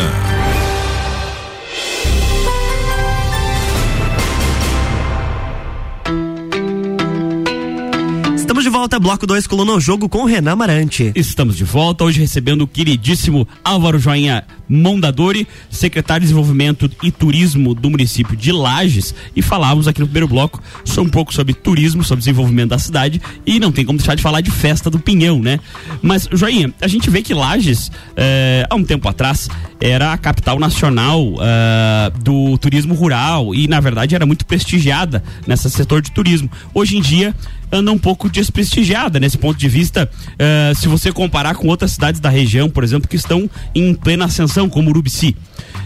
Estamos 8.34 8.64
de 8.64 8.70
volta, 8.70 8.98
bloco 8.98 9.26
2, 9.26 9.46
coluna 9.46 9.74
o 9.74 9.80
jogo 9.80 10.08
com 10.08 10.24
Renan 10.24 10.56
Marante. 10.56 11.12
Estamos 11.14 11.56
de 11.56 11.62
volta, 11.62 12.02
hoje 12.02 12.20
recebendo 12.20 12.62
o 12.62 12.66
queridíssimo 12.66 13.46
Álvaro 13.64 13.98
Joinha 14.00 14.44
Mondadori, 14.70 15.48
secretário 15.68 16.20
de 16.20 16.28
Desenvolvimento 16.28 16.88
e 17.02 17.10
Turismo 17.10 17.74
do 17.74 17.90
município 17.90 18.36
de 18.36 18.52
Lages, 18.52 19.12
e 19.34 19.42
falávamos 19.42 19.88
aqui 19.88 20.00
no 20.00 20.06
primeiro 20.06 20.28
bloco 20.28 20.62
só 20.84 21.02
um 21.02 21.08
pouco 21.08 21.34
sobre 21.34 21.52
turismo, 21.52 22.04
sobre 22.04 22.20
desenvolvimento 22.20 22.70
da 22.70 22.78
cidade, 22.78 23.20
e 23.44 23.58
não 23.58 23.72
tem 23.72 23.84
como 23.84 23.98
deixar 23.98 24.14
de 24.14 24.22
falar 24.22 24.40
de 24.40 24.50
festa 24.50 24.88
do 24.88 25.00
Pinhão, 25.00 25.40
né? 25.40 25.58
Mas, 26.00 26.28
Joinha, 26.30 26.72
a 26.80 26.86
gente 26.86 27.10
vê 27.10 27.20
que 27.20 27.34
Lages, 27.34 27.90
eh, 28.16 28.64
há 28.70 28.74
um 28.76 28.84
tempo 28.84 29.08
atrás, 29.08 29.48
era 29.80 30.12
a 30.12 30.18
capital 30.18 30.58
nacional 30.58 31.34
eh, 31.40 32.12
do 32.22 32.56
turismo 32.58 32.94
rural 32.94 33.54
e, 33.54 33.66
na 33.66 33.80
verdade, 33.80 34.14
era 34.14 34.24
muito 34.24 34.46
prestigiada 34.46 35.22
nesse 35.46 35.68
setor 35.70 36.00
de 36.00 36.12
turismo. 36.12 36.50
Hoje 36.72 36.96
em 36.96 37.00
dia, 37.00 37.34
anda 37.72 37.92
um 37.92 37.98
pouco 37.98 38.28
desprestigiada 38.28 39.20
nesse 39.20 39.38
ponto 39.38 39.58
de 39.58 39.68
vista, 39.68 40.10
uh, 40.34 40.74
se 40.74 40.88
você 40.88 41.12
comparar 41.12 41.54
com 41.54 41.68
outras 41.68 41.92
cidades 41.92 42.20
da 42.20 42.28
região, 42.28 42.68
por 42.68 42.82
exemplo, 42.82 43.08
que 43.08 43.16
estão 43.16 43.48
em 43.74 43.94
plena 43.94 44.24
ascensão, 44.24 44.59
como 44.68 44.90
Urubici. 44.90 45.36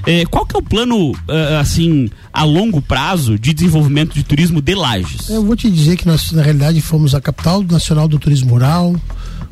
Uh, 0.07 0.29
qual 0.31 0.45
que 0.45 0.55
é 0.55 0.59
o 0.59 0.63
plano, 0.63 1.13
uh, 1.13 1.59
assim, 1.61 2.11
a 2.33 2.45
longo 2.45 2.83
prazo 2.83 3.39
de 3.39 3.55
desenvolvimento 3.55 4.15
de 4.15 4.23
turismo 4.23 4.61
de 4.61 4.75
Lages? 4.75 5.31
Eu 5.31 5.45
vou 5.45 5.57
te 5.57 5.71
dizer 5.71 5.97
que 5.97 6.07
nós, 6.07 6.31
na 6.33 6.43
realidade, 6.43 6.81
fomos 6.81 7.15
a 7.15 7.21
capital 7.21 7.63
nacional 7.63 8.07
do 8.07 8.19
turismo 8.19 8.51
rural, 8.51 8.95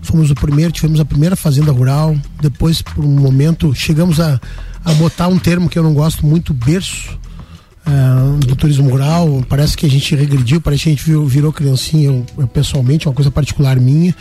fomos 0.02 0.30
o 0.30 0.34
primeiro, 0.34 0.70
tivemos 0.70 1.00
a 1.00 1.04
primeira 1.04 1.36
fazenda 1.36 1.72
rural, 1.72 2.14
depois, 2.40 2.82
por 2.82 3.04
um 3.04 3.08
momento, 3.08 3.74
chegamos 3.74 4.20
a, 4.20 4.38
a 4.84 4.92
botar 4.94 5.28
um 5.28 5.38
termo 5.38 5.70
que 5.70 5.78
eu 5.78 5.82
não 5.82 5.94
gosto 5.94 6.26
muito, 6.26 6.52
berço, 6.52 7.18
uh, 7.86 8.38
do 8.38 8.56
turismo 8.56 8.90
rural. 8.90 9.44
Parece 9.48 9.76
que 9.76 9.86
a 9.86 9.90
gente 9.90 10.14
regrediu, 10.14 10.60
parece 10.60 10.84
que 10.84 10.88
a 10.90 10.92
gente 10.92 11.04
virou, 11.04 11.26
virou 11.26 11.52
criancinha, 11.52 12.08
eu, 12.08 12.26
eu, 12.38 12.48
pessoalmente, 12.48 13.08
uma 13.08 13.14
coisa 13.14 13.30
particular 13.30 13.78
minha. 13.78 14.14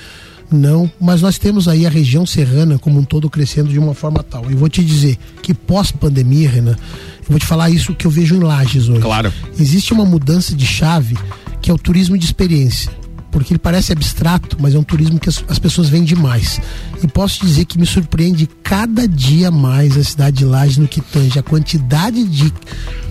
Não, 0.52 0.92
mas 1.00 1.22
nós 1.22 1.38
temos 1.38 1.68
aí 1.68 1.86
a 1.86 1.90
região 1.90 2.26
serrana 2.26 2.78
como 2.78 3.00
um 3.00 3.04
todo 3.04 3.30
crescendo 3.30 3.70
de 3.70 3.80
uma 3.80 3.94
forma 3.94 4.22
tal. 4.22 4.50
Eu 4.50 4.58
vou 4.58 4.68
te 4.68 4.84
dizer 4.84 5.18
que 5.42 5.54
pós-pandemia, 5.54 6.50
Renan, 6.50 6.76
eu 7.22 7.30
vou 7.30 7.40
te 7.40 7.46
falar 7.46 7.70
isso 7.70 7.96
que 7.96 8.06
eu 8.06 8.12
vejo 8.12 8.36
em 8.36 8.40
Lages 8.40 8.90
hoje. 8.90 9.02
Claro. 9.02 9.32
Existe 9.58 9.94
uma 9.94 10.06
mudança 10.06 10.54
de 10.56 10.66
chave 10.66 11.18
que 11.62 11.72
é 11.72 11.74
o 11.74 11.78
turismo 11.78 12.18
de 12.18 12.26
experiência 12.26 12.92
porque 13.32 13.54
ele 13.54 13.60
parece 13.60 13.94
abstrato, 13.94 14.58
mas 14.60 14.76
é 14.76 14.80
um 14.80 14.84
turismo 14.84 15.20
que 15.20 15.30
as, 15.30 15.44
as, 15.48 15.58
pessoas 15.58 15.90
vêm 15.90 16.04
demais. 16.04 16.60
E 17.02 17.08
posso 17.08 17.46
dizer 17.46 17.66
que 17.66 17.80
me 17.80 17.86
surpreende 17.86 18.48
cada 18.62 19.08
dia 19.08 19.50
mais 19.50 19.98
a 19.98 20.04
cidade 20.04 20.38
de 20.38 20.46
Lages 20.46 20.78
no 20.78 20.88
que 20.88 21.02
tange 21.02 21.40
a 21.40 21.44
quantidade 21.44 22.24
de, 22.26 22.54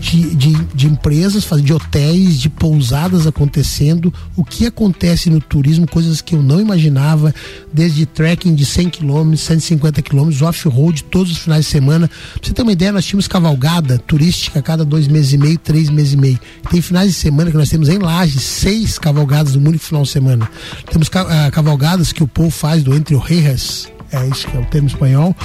de, 0.01 0.35
de, 0.35 0.65
de 0.75 0.87
empresas, 0.87 1.47
de 1.63 1.73
hotéis, 1.73 2.39
de 2.39 2.49
pousadas 2.49 3.27
acontecendo, 3.27 4.13
o 4.37 4.45
que 4.45 4.67
acontece 4.67 5.31
no 5.31 5.41
turismo, 5.41 5.89
coisas 5.89 6.21
que 6.21 6.35
eu 6.35 6.43
não 6.43 6.61
imaginava, 6.61 7.35
desde 7.73 8.05
trekking 8.05 8.55
de 8.55 8.67
100 8.67 8.91
km, 8.91 9.35
150 9.35 10.03
km, 10.03 10.31
off-road 10.43 11.05
todos 11.05 11.33
os 11.33 11.39
finais 11.39 11.65
de 11.65 11.71
semana. 11.71 12.09
Pra 12.09 12.41
você 12.43 12.53
ter 12.53 12.63
uma 12.63 12.73
ideia, 12.73 12.93
nós 12.93 13.07
tínhamos 13.07 13.27
cavalgada 13.27 13.99
turística 13.99 14.59
a 14.59 14.63
cada 14.63 14.85
dois 14.85 15.09
meses 15.09 15.33
e 15.33 15.39
meio, 15.39 15.59
três 15.59 15.89
meses 15.89 16.13
e 16.13 16.17
meio. 16.17 16.39
Tem 16.71 16.83
finais 16.83 17.09
de 17.09 17.15
semana 17.15 17.51
que 17.51 17.57
nós 17.57 17.69
temos 17.69 17.89
em 17.89 17.99
Lages 17.99 18.43
seis 18.43 18.99
cavalgadas 18.99 19.55
no 19.55 19.69
único 19.69 19.85
final 19.85 20.05
semana. 20.11 20.49
Temos 20.91 21.09
uh, 21.09 21.51
cavalgadas 21.53 22.13
que 22.13 22.23
o 22.23 22.29
povo 22.29 22.51
faz 22.51 22.83
do 22.83 22.95
Entre 22.95 23.17
Reis, 23.17 23.89
é 24.13 24.27
isso 24.27 24.49
que 24.49 24.57
é 24.57 24.61
o 24.61 24.65
termo 24.65 24.89
espanhol, 24.89 25.37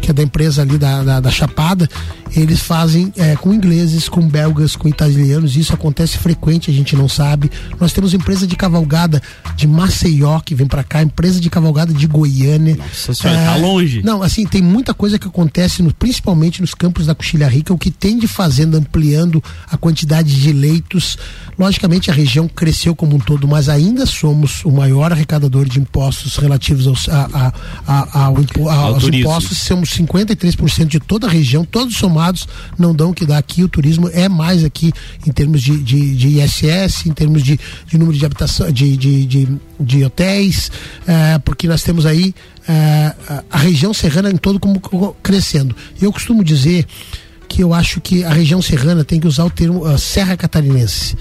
que 0.00 0.10
é 0.10 0.14
da 0.14 0.22
empresa 0.22 0.62
ali 0.62 0.78
da, 0.78 1.02
da, 1.02 1.20
da 1.20 1.30
Chapada, 1.30 1.88
eles 2.36 2.60
fazem 2.60 3.12
é, 3.16 3.36
com 3.36 3.54
ingleses, 3.54 4.08
com 4.08 4.26
belgas, 4.26 4.74
com 4.74 4.88
italianos, 4.88 5.56
isso 5.56 5.72
acontece 5.72 6.18
frequente, 6.18 6.70
a 6.70 6.74
gente 6.74 6.96
não 6.96 7.08
sabe. 7.08 7.50
Nós 7.78 7.92
temos 7.92 8.12
empresa 8.12 8.46
de 8.46 8.56
cavalgada 8.56 9.22
de 9.56 9.66
Maceió 9.66 10.40
que 10.40 10.54
vem 10.54 10.66
para 10.66 10.82
cá, 10.82 11.02
empresa 11.02 11.40
de 11.40 11.48
cavalgada 11.48 11.92
de 11.92 12.06
Goiânia. 12.06 12.76
Nossa 12.76 13.14
senhora, 13.14 13.40
é, 13.40 13.44
tá 13.46 13.56
longe. 13.56 14.02
Não, 14.02 14.22
assim, 14.22 14.44
tem 14.46 14.60
muita 14.60 14.92
coisa 14.92 15.18
que 15.18 15.28
acontece, 15.28 15.82
no, 15.82 15.92
principalmente 15.94 16.60
nos 16.60 16.74
campos 16.74 17.06
da 17.06 17.14
Coxilha 17.14 17.48
Rica, 17.48 17.72
o 17.72 17.78
que 17.78 17.90
tem 17.90 18.18
de 18.18 18.26
fazenda 18.26 18.78
ampliando 18.78 19.42
a 19.70 19.76
quantidade 19.76 20.40
de 20.40 20.52
leitos. 20.52 21.16
Logicamente 21.58 22.10
a 22.10 22.14
região 22.14 22.48
cresceu 22.48 22.94
como 22.94 23.16
um 23.16 23.18
todo, 23.18 23.46
mas 23.46 23.68
ainda 23.68 24.06
somos 24.06 24.64
o 24.64 24.70
maior 24.70 25.12
arrecadador 25.12 25.68
de 25.68 25.78
impostos 25.78 26.36
relativos 26.36 26.86
aos, 26.86 27.08
a, 27.08 27.52
a, 27.86 28.04
a, 28.14 28.24
ao, 28.24 28.36
aos 28.70 29.04
impostos, 29.04 29.58
somos 29.58 29.90
53% 29.90 30.86
de 30.86 31.00
toda 31.00 31.26
a 31.26 31.30
região, 31.30 31.64
todos 31.64 31.96
somados 31.96 32.48
não 32.78 32.94
dão 32.94 33.10
o 33.10 33.14
que 33.14 33.24
dá 33.24 33.38
aqui. 33.38 33.62
O 33.62 33.68
turismo 33.68 34.08
é 34.12 34.28
mais 34.28 34.64
aqui 34.64 34.92
em 35.26 35.32
termos 35.32 35.62
de, 35.62 35.76
de, 35.82 36.16
de 36.16 36.40
ISS, 36.40 37.06
em 37.06 37.12
termos 37.12 37.42
de, 37.42 37.58
de 37.86 37.98
número 37.98 38.16
de 38.16 38.24
habitação, 38.24 38.70
de, 38.70 38.96
de, 38.96 39.26
de, 39.26 39.48
de 39.78 40.04
hotéis, 40.04 40.70
é, 41.06 41.38
porque 41.38 41.68
nós 41.68 41.82
temos 41.82 42.06
aí 42.06 42.34
é, 42.68 43.14
a 43.50 43.58
região 43.58 43.92
serrana 43.92 44.30
em 44.30 44.36
todo 44.36 44.58
como 44.58 44.80
crescendo. 45.22 45.76
Eu 46.00 46.12
costumo 46.12 46.42
dizer 46.42 46.86
que 47.54 47.62
eu 47.62 47.72
acho 47.72 48.00
que 48.00 48.24
a 48.24 48.30
região 48.30 48.60
serrana 48.60 49.04
tem 49.04 49.20
que 49.20 49.28
usar 49.28 49.44
o 49.44 49.50
termo 49.50 49.86
uh, 49.88 49.96
Serra 49.96 50.36
Catarinense. 50.36 51.16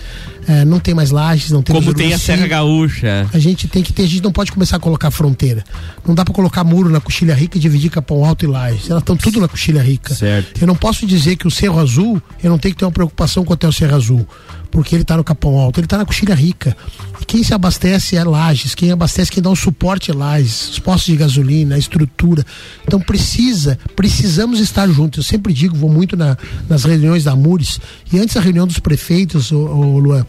Uh, 0.47 0.65
não 0.65 0.79
tem 0.79 0.93
mais 0.93 1.11
lajes, 1.11 1.51
não 1.51 1.61
tem 1.61 1.75
Como 1.75 1.93
tem 1.93 2.13
a 2.13 2.17
Serra 2.17 2.47
Gaúcha. 2.47 3.27
A 3.33 3.39
gente 3.39 3.67
tem 3.67 3.81
que 3.81 3.93
ter, 3.93 4.03
a 4.03 4.07
gente 4.07 4.23
não 4.23 4.31
pode 4.31 4.51
começar 4.51 4.77
a 4.77 4.79
colocar 4.79 5.09
fronteira. 5.11 5.63
Não 6.05 6.13
dá 6.13 6.25
para 6.25 6.33
colocar 6.33 6.63
muro 6.63 6.89
na 6.89 6.99
Coxilha 6.99 7.33
Rica 7.33 7.57
e 7.57 7.61
dividir 7.61 7.89
Capão 7.89 8.25
Alto 8.25 8.45
e 8.45 8.47
Lages. 8.47 8.89
Elas 8.89 9.01
estão 9.01 9.15
tudo 9.15 9.39
na 9.39 9.47
Coxilha 9.47 9.81
Rica. 9.81 10.13
Certo. 10.13 10.61
Eu 10.61 10.67
não 10.67 10.75
posso 10.75 11.05
dizer 11.05 11.35
que 11.35 11.47
o 11.47 11.51
Cerro 11.51 11.79
Azul, 11.79 12.21
eu 12.43 12.49
não 12.49 12.57
tenho 12.57 12.73
que 12.73 12.79
ter 12.79 12.85
uma 12.85 12.91
preocupação 12.91 13.43
com 13.43 13.51
o 13.51 13.53
Hotel 13.53 13.71
Cerro 13.71 13.95
Azul 13.95 14.27
porque 14.73 14.95
ele 14.95 15.03
está 15.03 15.15
no 15.15 15.23
Capão 15.23 15.59
Alto, 15.59 15.79
ele 15.79 15.85
está 15.85 15.99
na 15.99 16.05
Coxilha 16.05 16.33
Rica. 16.33 16.75
E 17.21 17.25
quem 17.25 17.43
se 17.43 17.53
abastece 17.53 18.17
é 18.17 18.23
Lages, 18.23 18.73
quem 18.73 18.91
abastece, 18.91 19.31
quem 19.31 19.41
dá 19.41 19.51
um 19.51 19.55
suporte 19.55 20.09
é 20.09 20.13
Lages, 20.15 20.69
os 20.69 20.79
postos 20.79 21.13
de 21.13 21.15
gasolina, 21.15 21.75
a 21.75 21.77
estrutura. 21.77 22.43
Então 22.83 22.99
precisa, 22.99 23.77
precisamos 23.95 24.59
estar 24.59 24.89
juntos. 24.89 25.17
Eu 25.17 25.23
sempre 25.23 25.53
digo, 25.53 25.75
vou 25.75 25.91
muito 25.91 26.17
na, 26.17 26.35
nas 26.67 26.85
reuniões 26.85 27.23
da 27.23 27.35
Mures, 27.35 27.79
e 28.11 28.17
antes 28.17 28.33
da 28.33 28.41
reunião 28.41 28.65
dos 28.65 28.79
prefeitos, 28.79 29.51
o, 29.51 29.57
o 29.57 29.99
Luan, 29.99 30.25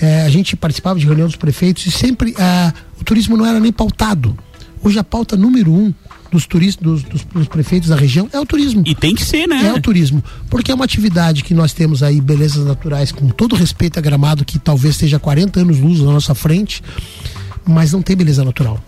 é, 0.00 0.22
a 0.22 0.28
gente 0.28 0.56
participava 0.56 0.98
de 0.98 1.06
reunião 1.06 1.26
dos 1.26 1.36
prefeitos 1.36 1.86
e 1.86 1.90
sempre 1.90 2.34
é, 2.38 2.72
o 3.00 3.04
turismo 3.04 3.36
não 3.36 3.46
era 3.46 3.60
nem 3.60 3.72
pautado. 3.72 4.36
Hoje 4.82 4.98
a 4.98 5.04
pauta 5.04 5.36
número 5.36 5.72
um 5.72 5.92
dos 6.30 6.46
turistas, 6.46 6.82
dos, 6.82 7.02
dos, 7.02 7.24
dos, 7.24 7.48
prefeitos 7.48 7.88
da 7.88 7.96
região 7.96 8.28
é 8.32 8.38
o 8.38 8.46
turismo. 8.46 8.82
E 8.86 8.94
tem 8.94 9.14
que 9.14 9.24
ser, 9.24 9.46
né? 9.46 9.66
É 9.66 9.72
o 9.72 9.80
turismo. 9.80 10.22
Porque 10.50 10.70
é 10.70 10.74
uma 10.74 10.84
atividade 10.84 11.42
que 11.42 11.54
nós 11.54 11.72
temos 11.72 12.02
aí, 12.02 12.20
belezas 12.20 12.64
naturais, 12.64 13.10
com 13.10 13.28
todo 13.28 13.56
respeito 13.56 13.98
a 13.98 14.02
gramado, 14.02 14.44
que 14.44 14.58
talvez 14.58 14.94
esteja 14.94 15.18
40 15.18 15.60
anos 15.60 15.78
luz 15.78 16.00
na 16.00 16.12
nossa 16.12 16.34
frente, 16.34 16.82
mas 17.66 17.92
não 17.92 18.02
tem 18.02 18.14
beleza 18.14 18.44
natural. 18.44 18.78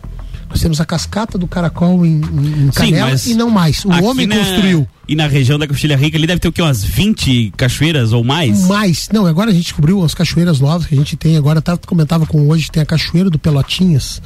Nós 0.50 0.60
temos 0.60 0.80
a 0.80 0.84
cascata 0.84 1.38
do 1.38 1.46
caracol 1.46 2.04
em, 2.04 2.20
em 2.20 2.70
Canela 2.74 3.16
Sim, 3.16 3.32
e 3.32 3.34
não 3.34 3.48
mais. 3.48 3.84
O 3.84 3.90
homem 4.04 4.26
na, 4.26 4.36
construiu. 4.36 4.86
E 5.06 5.14
na 5.14 5.28
região 5.28 5.56
da 5.56 5.66
Coxilha 5.66 5.96
Rica 5.96 6.18
ali 6.18 6.26
deve 6.26 6.40
ter 6.40 6.48
o 6.48 6.52
quê? 6.52 6.60
Umas 6.60 6.82
20 6.82 7.52
cachoeiras 7.56 8.12
ou 8.12 8.24
mais? 8.24 8.66
Mais. 8.66 9.08
Não, 9.12 9.26
agora 9.26 9.50
a 9.50 9.54
gente 9.54 9.62
descobriu 9.62 10.02
as 10.02 10.12
cachoeiras 10.12 10.58
novas 10.58 10.88
que 10.88 10.94
a 10.94 10.98
gente 10.98 11.16
tem. 11.16 11.36
Agora 11.36 11.62
tá, 11.62 11.76
comentava 11.76 12.26
com 12.26 12.48
hoje, 12.48 12.68
tem 12.68 12.82
a 12.82 12.86
Cachoeira 12.86 13.30
do 13.30 13.38
Pelotinhas, 13.38 14.20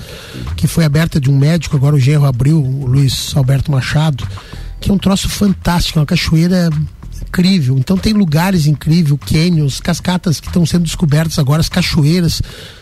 que 0.57 0.67
foi 0.67 0.85
aberta 0.85 1.21
de 1.21 1.31
um 1.31 1.39
médico, 1.39 1.77
agora 1.77 1.95
o 1.95 2.01
genro 2.01 2.25
abriu, 2.25 2.59
o 2.59 2.87
Luiz 2.87 3.37
Alberto 3.37 3.71
Machado, 3.71 4.27
que 4.81 4.91
é 4.91 4.95
um 4.95 4.99
troço 4.99 5.29
fantástico, 5.29 5.99
uma 5.99 6.07
cachoeira 6.07 6.71
incrível. 7.21 7.77
Então 7.79 7.99
tem 7.99 8.15
lugares 8.15 8.67
incríveis, 8.67 9.19
cânions, 9.27 9.79
cascatas 9.79 10.41
que 10.41 10.47
estão 10.47 10.65
sendo 10.65 10.85
descobertas 10.85 11.39
agora, 11.39 11.61
as 11.61 11.69
cachoeiras, 11.69 12.41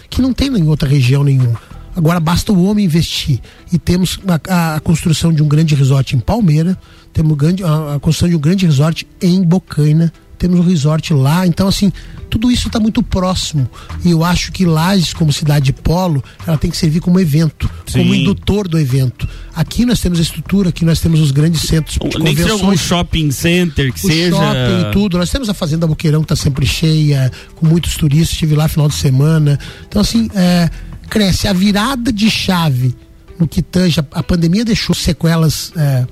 que 0.08 0.22
não 0.22 0.32
tem 0.32 0.48
em 0.48 0.68
outra 0.68 0.88
região 0.88 1.24
nenhuma. 1.24 1.60
Agora 1.94 2.18
basta 2.18 2.52
o 2.52 2.64
homem 2.64 2.84
investir. 2.84 3.40
E 3.72 3.78
temos 3.78 4.18
a, 4.48 4.76
a 4.76 4.80
construção 4.80 5.32
de 5.32 5.42
um 5.42 5.48
grande 5.48 5.74
resort 5.74 6.16
em 6.16 6.18
Palmeira, 6.18 6.76
temos 7.12 7.36
a, 7.62 7.94
a, 7.94 8.00
construção 8.00 8.28
de 8.28 8.36
um 8.36 8.40
grande 8.40 8.66
resort 8.66 9.06
em 9.20 9.42
Bocaina, 9.42 10.12
temos 10.38 10.58
um 10.58 10.62
resort 10.62 11.12
lá. 11.14 11.46
Então, 11.46 11.68
assim, 11.68 11.92
tudo 12.28 12.50
isso 12.50 12.66
está 12.66 12.80
muito 12.80 13.02
próximo. 13.02 13.68
E 14.04 14.10
eu 14.10 14.24
acho 14.24 14.50
que 14.50 14.64
Lages, 14.64 15.12
como 15.12 15.32
cidade 15.32 15.66
de 15.66 15.72
polo, 15.72 16.24
ela 16.46 16.58
tem 16.58 16.70
que 16.70 16.76
servir 16.76 17.00
como 17.00 17.20
evento, 17.20 17.70
Sim. 17.86 17.98
como 17.98 18.14
indutor 18.14 18.66
do 18.66 18.78
evento. 18.78 19.28
Aqui 19.54 19.84
nós 19.84 20.00
temos 20.00 20.18
a 20.18 20.22
estrutura, 20.22 20.70
aqui 20.70 20.84
nós 20.84 20.98
temos 20.98 21.20
os 21.20 21.30
grandes 21.30 21.60
centros 21.60 21.98
de 21.98 22.18
Nem 22.18 22.34
convenções. 22.34 22.50
algum 22.50 22.76
shopping 22.76 23.30
center 23.30 23.92
que 23.92 24.04
o 24.04 24.10
seja. 24.10 24.34
shopping 24.34 24.88
e 24.88 24.92
tudo. 24.92 25.18
Nós 25.18 25.30
temos 25.30 25.48
a 25.48 25.54
Fazenda 25.54 25.86
Boqueirão 25.86 26.22
que 26.22 26.32
está 26.32 26.36
sempre 26.36 26.66
cheia, 26.66 27.30
com 27.54 27.66
muitos 27.66 27.96
turistas. 27.96 28.32
Estive 28.32 28.56
lá 28.56 28.66
final 28.66 28.88
de 28.88 28.94
semana. 28.94 29.58
Então, 29.86 30.00
assim, 30.00 30.28
é 30.34 30.70
cresce. 31.12 31.46
A 31.46 31.52
virada 31.52 32.10
de 32.10 32.30
chave 32.30 32.96
no 33.38 33.46
que 33.46 33.60
tange, 33.60 34.00
a, 34.00 34.22
pandemia 34.22 34.64
deixou 34.64 34.94
sequelas 34.94 35.70
é, 35.76 36.06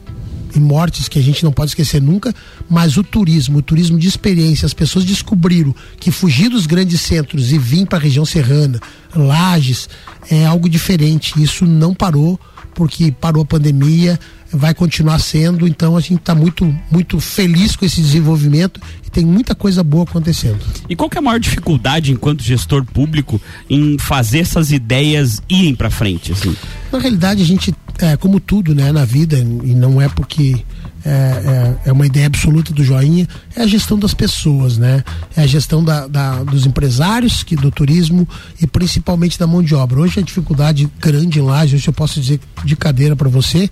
e 0.54 0.60
mortes 0.60 1.08
que 1.08 1.18
a 1.18 1.22
gente 1.22 1.42
não 1.42 1.52
pode 1.52 1.70
esquecer 1.70 2.02
nunca, 2.02 2.34
mas 2.68 2.98
o 2.98 3.02
turismo, 3.02 3.58
o 3.58 3.62
turismo 3.62 3.98
de 3.98 4.06
experiência, 4.06 4.66
as 4.66 4.74
pessoas 4.74 5.04
descobriram 5.04 5.74
que 5.98 6.10
fugir 6.10 6.50
dos 6.50 6.66
grandes 6.66 7.00
centros 7.00 7.50
e 7.50 7.58
vir 7.58 7.86
para 7.86 7.98
a 7.98 8.02
região 8.02 8.26
serrana, 8.26 8.78
Lages, 9.14 9.88
é 10.30 10.44
algo 10.44 10.68
diferente. 10.68 11.40
Isso 11.42 11.64
não 11.64 11.94
parou 11.94 12.38
porque 12.74 13.10
parou 13.10 13.42
a 13.42 13.46
pandemia. 13.46 14.20
Vai 14.52 14.74
continuar 14.74 15.18
sendo. 15.18 15.66
Então 15.66 15.96
a 15.96 16.00
gente 16.00 16.20
está 16.20 16.34
muito, 16.34 16.74
muito 16.90 17.20
feliz 17.20 17.76
com 17.76 17.84
esse 17.84 18.00
desenvolvimento 18.00 18.80
e 19.06 19.10
tem 19.10 19.24
muita 19.24 19.54
coisa 19.54 19.82
boa 19.82 20.04
acontecendo. 20.04 20.58
E 20.88 20.96
qual 20.96 21.10
é 21.14 21.18
a 21.18 21.22
maior 21.22 21.40
dificuldade 21.40 22.12
enquanto 22.12 22.42
gestor 22.42 22.84
público 22.84 23.40
em 23.68 23.98
fazer 23.98 24.40
essas 24.40 24.72
ideias 24.72 25.40
irem 25.48 25.74
para 25.74 25.90
frente? 25.90 26.32
Assim? 26.32 26.56
Na 26.92 26.98
realidade, 26.98 27.42
a 27.42 27.46
gente, 27.46 27.74
é, 27.98 28.16
como 28.16 28.40
tudo 28.40 28.74
né, 28.74 28.92
na 28.92 29.04
vida, 29.04 29.38
e 29.38 29.74
não 29.74 30.00
é 30.00 30.08
porque 30.08 30.64
é, 31.04 31.10
é, 31.10 31.88
é, 31.88 31.92
uma 31.92 32.04
ideia 32.04 32.26
absoluta 32.26 32.74
do 32.74 32.84
joinha, 32.84 33.26
é 33.56 33.62
a 33.62 33.66
gestão 33.66 33.98
das 33.98 34.12
pessoas, 34.12 34.76
né? 34.76 35.02
É 35.34 35.42
a 35.42 35.46
gestão 35.46 35.82
da, 35.82 36.06
da, 36.06 36.42
dos 36.44 36.66
empresários, 36.66 37.42
que, 37.42 37.56
do 37.56 37.70
turismo 37.70 38.28
e 38.60 38.66
principalmente 38.66 39.38
da 39.38 39.46
mão 39.46 39.62
de 39.62 39.74
obra. 39.74 40.00
Hoje 40.00 40.20
a 40.20 40.22
dificuldade 40.22 40.90
grande 41.00 41.38
em 41.38 41.42
Laje, 41.42 41.76
hoje 41.76 41.88
eu 41.88 41.92
posso 41.92 42.20
dizer 42.20 42.38
de 42.64 42.76
cadeira 42.76 43.16
para 43.16 43.30
você, 43.30 43.70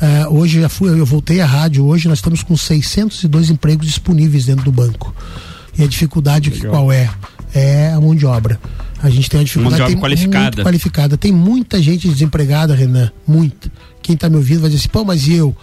é, 0.00 0.28
hoje 0.28 0.60
já 0.60 0.68
fui, 0.68 0.90
eu 0.90 1.06
voltei 1.06 1.40
à 1.40 1.46
rádio, 1.46 1.84
hoje 1.84 2.08
nós 2.08 2.18
estamos 2.18 2.42
com 2.42 2.56
602 2.56 3.50
empregos 3.50 3.86
disponíveis 3.86 4.46
dentro 4.46 4.64
do 4.64 4.72
banco. 4.72 5.14
E 5.78 5.82
a 5.82 5.86
dificuldade 5.86 6.50
que, 6.50 6.66
qual 6.66 6.90
é? 6.90 7.10
É 7.54 7.92
a 7.92 8.00
mão 8.00 8.14
de 8.14 8.26
obra. 8.26 8.58
A 9.02 9.10
gente 9.10 9.28
tem 9.28 9.40
uma 9.40 9.44
dificuldade 9.44 9.80
mão 9.80 9.88
de 9.88 9.96
obra 9.96 10.00
qualificada. 10.00 10.62
qualificada. 10.62 11.16
Tem 11.16 11.32
muita 11.32 11.82
gente 11.82 12.08
desempregada, 12.08 12.74
Renan, 12.74 13.10
muita. 13.26 13.70
Quem 14.02 14.14
está 14.14 14.28
me 14.28 14.36
ouvindo 14.36 14.60
vai 14.60 14.70
dizer 14.70 14.80
assim, 14.80 14.88
pô, 14.88 15.04
mas 15.04 15.26
e 15.26 15.34
eu? 15.34 15.54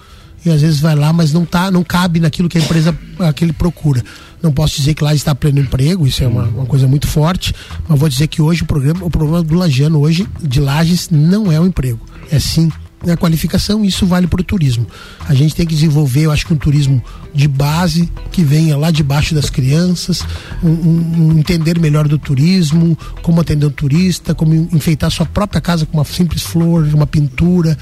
e 0.45 0.49
às 0.49 0.61
vezes 0.61 0.79
vai 0.79 0.95
lá, 0.95 1.13
mas 1.13 1.31
não 1.31 1.45
tá, 1.45 1.71
não 1.71 1.83
cabe 1.83 2.19
naquilo 2.19 2.49
que 2.49 2.57
a 2.57 2.61
empresa 2.61 2.95
que 3.35 3.45
ele 3.45 3.53
procura. 3.53 4.03
Não 4.41 4.51
posso 4.51 4.75
dizer 4.75 4.93
que 4.93 5.03
lá 5.03 5.15
está 5.15 5.33
pleno 5.33 5.59
emprego, 5.59 6.05
isso 6.05 6.21
é 6.21 6.27
uma, 6.27 6.43
uma, 6.43 6.65
coisa 6.65 6.85
muito 6.85 7.07
forte, 7.07 7.53
mas 7.87 7.97
vou 7.97 8.09
dizer 8.09 8.27
que 8.27 8.41
hoje 8.41 8.63
o 8.63 8.65
programa, 8.65 9.05
o 9.05 9.09
problema 9.09 9.41
do 9.41 9.55
lagiano 9.55 9.99
hoje 10.01 10.27
de 10.41 10.59
lajes 10.59 11.09
não 11.09 11.49
é 11.49 11.59
o 11.59 11.65
emprego, 11.65 11.99
é 12.29 12.39
sim 12.39 12.69
a 13.11 13.17
qualificação, 13.17 13.83
isso 13.83 14.05
vale 14.05 14.27
para 14.27 14.41
o 14.41 14.43
turismo. 14.43 14.87
A 15.27 15.33
gente 15.33 15.55
tem 15.55 15.65
que 15.65 15.73
desenvolver, 15.73 16.21
eu 16.21 16.31
acho 16.31 16.45
que 16.45 16.53
um 16.53 16.57
turismo 16.57 17.03
de 17.33 17.47
base 17.47 18.09
que 18.31 18.43
venha 18.43 18.77
lá 18.77 18.91
debaixo 18.91 19.35
das 19.35 19.49
crianças, 19.49 20.21
um, 20.63 20.69
um, 20.69 21.27
um 21.33 21.39
entender 21.39 21.79
melhor 21.79 22.07
do 22.07 22.17
turismo, 22.17 22.97
como 23.21 23.41
atender 23.41 23.65
um 23.65 23.71
turista, 23.71 24.33
como 24.33 24.53
enfeitar 24.53 25.11
sua 25.11 25.25
própria 25.25 25.59
casa 25.59 25.85
com 25.85 25.97
uma 25.97 26.05
simples 26.05 26.43
flor, 26.43 26.87
uma 26.93 27.07
pintura, 27.07 27.77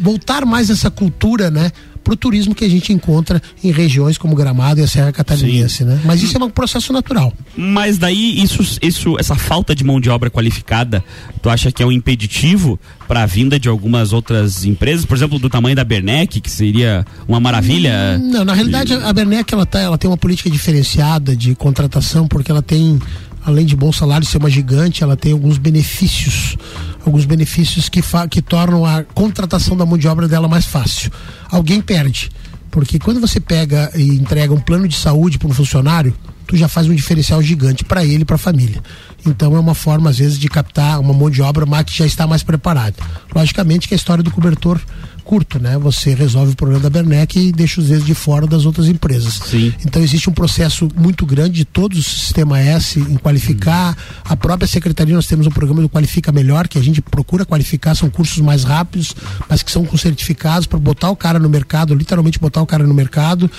voltar 0.00 0.44
mais 0.44 0.70
essa 0.70 0.90
cultura, 0.90 1.50
né? 1.50 1.70
Para 2.04 2.12
o 2.12 2.16
turismo 2.16 2.54
que 2.54 2.64
a 2.64 2.68
gente 2.68 2.92
encontra 2.92 3.42
em 3.62 3.72
regiões 3.72 4.18
como 4.18 4.36
Gramado 4.36 4.78
e 4.78 4.84
a 4.84 4.86
Serra 4.86 5.10
Catarinense, 5.10 5.78
Sim. 5.78 5.84
né? 5.84 6.00
Mas 6.04 6.22
isso 6.22 6.36
é 6.36 6.44
um 6.44 6.50
processo 6.50 6.92
natural. 6.92 7.32
Mas 7.56 7.96
daí 7.96 8.40
isso, 8.42 8.78
isso, 8.82 9.16
essa 9.18 9.34
falta 9.34 9.74
de 9.74 9.82
mão 9.82 10.00
de 10.00 10.10
obra 10.10 10.30
qualificada, 10.30 11.02
tu 11.40 11.48
acha 11.48 11.72
que 11.72 11.82
é 11.82 11.86
um 11.86 11.90
impeditivo 11.90 12.78
para 13.08 13.22
a 13.22 13.26
vinda 13.26 13.58
de 13.58 13.68
algumas 13.68 14.12
outras 14.12 14.64
empresas, 14.64 15.06
por 15.06 15.16
exemplo, 15.16 15.38
do 15.38 15.48
tamanho 15.48 15.74
da 15.74 15.84
Bernec, 15.84 16.40
que 16.40 16.50
seria 16.50 17.04
uma 17.26 17.40
maravilha? 17.40 18.18
Não, 18.18 18.44
na 18.44 18.52
realidade 18.52 18.92
a 18.92 19.12
Bernec 19.12 19.52
ela, 19.52 19.64
tá, 19.64 19.80
ela 19.80 19.96
tem 19.96 20.08
uma 20.08 20.16
política 20.16 20.50
diferenciada 20.50 21.34
de 21.34 21.54
contratação 21.54 22.28
porque 22.28 22.50
ela 22.50 22.62
tem 22.62 23.00
além 23.44 23.66
de 23.66 23.76
bom 23.76 23.92
salário 23.92 24.26
ser 24.26 24.38
uma 24.38 24.48
gigante, 24.48 25.02
ela 25.02 25.16
tem 25.16 25.32
alguns 25.32 25.58
benefícios, 25.58 26.56
alguns 27.04 27.24
benefícios 27.24 27.88
que, 27.88 28.00
que 28.30 28.42
tornam 28.42 28.84
a 28.84 29.02
contratação 29.02 29.76
da 29.76 29.84
mão 29.84 29.98
de 29.98 30.08
obra 30.08 30.26
dela 30.26 30.48
mais 30.48 30.64
fácil. 30.64 31.10
Alguém 31.50 31.80
perde, 31.80 32.30
porque 32.70 32.98
quando 32.98 33.20
você 33.20 33.38
pega 33.38 33.90
e 33.94 34.08
entrega 34.08 34.52
um 34.52 34.60
plano 34.60 34.88
de 34.88 34.96
saúde 34.96 35.38
para 35.38 35.48
um 35.48 35.52
funcionário, 35.52 36.14
tu 36.46 36.56
já 36.56 36.68
faz 36.68 36.88
um 36.88 36.94
diferencial 36.94 37.42
gigante 37.42 37.84
para 37.84 38.04
ele 38.04 38.22
e 38.22 38.24
para 38.24 38.36
a 38.36 38.38
família. 38.38 38.82
Então 39.26 39.54
é 39.56 39.58
uma 39.58 39.74
forma 39.74 40.10
às 40.10 40.18
vezes 40.18 40.38
de 40.38 40.48
captar 40.48 41.00
uma 41.00 41.12
mão 41.12 41.30
de 41.30 41.40
obra 41.40 41.66
que 41.84 41.96
já 41.96 42.06
está 42.06 42.26
mais 42.26 42.42
preparada. 42.42 42.96
Logicamente 43.34 43.88
que 43.88 43.94
a 43.94 43.96
história 43.96 44.22
do 44.22 44.30
cobertor 44.30 44.80
curto, 45.24 45.58
né? 45.58 45.78
Você 45.78 46.14
resolve 46.14 46.52
o 46.52 46.56
problema 46.56 46.82
da 46.82 46.90
Bernec 46.90 47.38
e 47.38 47.50
deixa 47.50 47.80
os 47.80 47.88
dedos 47.88 48.04
de 48.04 48.14
fora 48.14 48.46
das 48.46 48.66
outras 48.66 48.88
empresas. 48.88 49.34
Sim. 49.34 49.72
Então 49.84 50.02
existe 50.02 50.28
um 50.28 50.32
processo 50.32 50.88
muito 50.94 51.24
grande 51.24 51.54
de 51.54 51.64
todo 51.64 51.94
o 51.94 52.02
sistema 52.02 52.60
S 52.60 53.00
em 53.00 53.16
qualificar. 53.16 53.92
Hum. 53.92 54.22
A 54.24 54.36
própria 54.36 54.68
secretaria 54.68 55.14
nós 55.14 55.26
temos 55.26 55.46
um 55.46 55.50
programa 55.50 55.82
do 55.82 55.88
Qualifica 55.88 56.30
Melhor 56.30 56.68
que 56.68 56.78
a 56.78 56.82
gente 56.82 57.00
procura 57.00 57.44
qualificar, 57.44 57.94
são 57.94 58.10
cursos 58.10 58.38
mais 58.38 58.64
rápidos, 58.64 59.14
mas 59.48 59.62
que 59.62 59.70
são 59.70 59.84
com 59.84 59.96
certificados 59.96 60.66
para 60.66 60.78
botar 60.78 61.10
o 61.10 61.16
cara 61.16 61.38
no 61.38 61.48
mercado, 61.48 61.94
literalmente 61.94 62.38
botar 62.38 62.60
o 62.60 62.66
cara 62.66 62.86
no 62.86 62.94
mercado. 62.94 63.50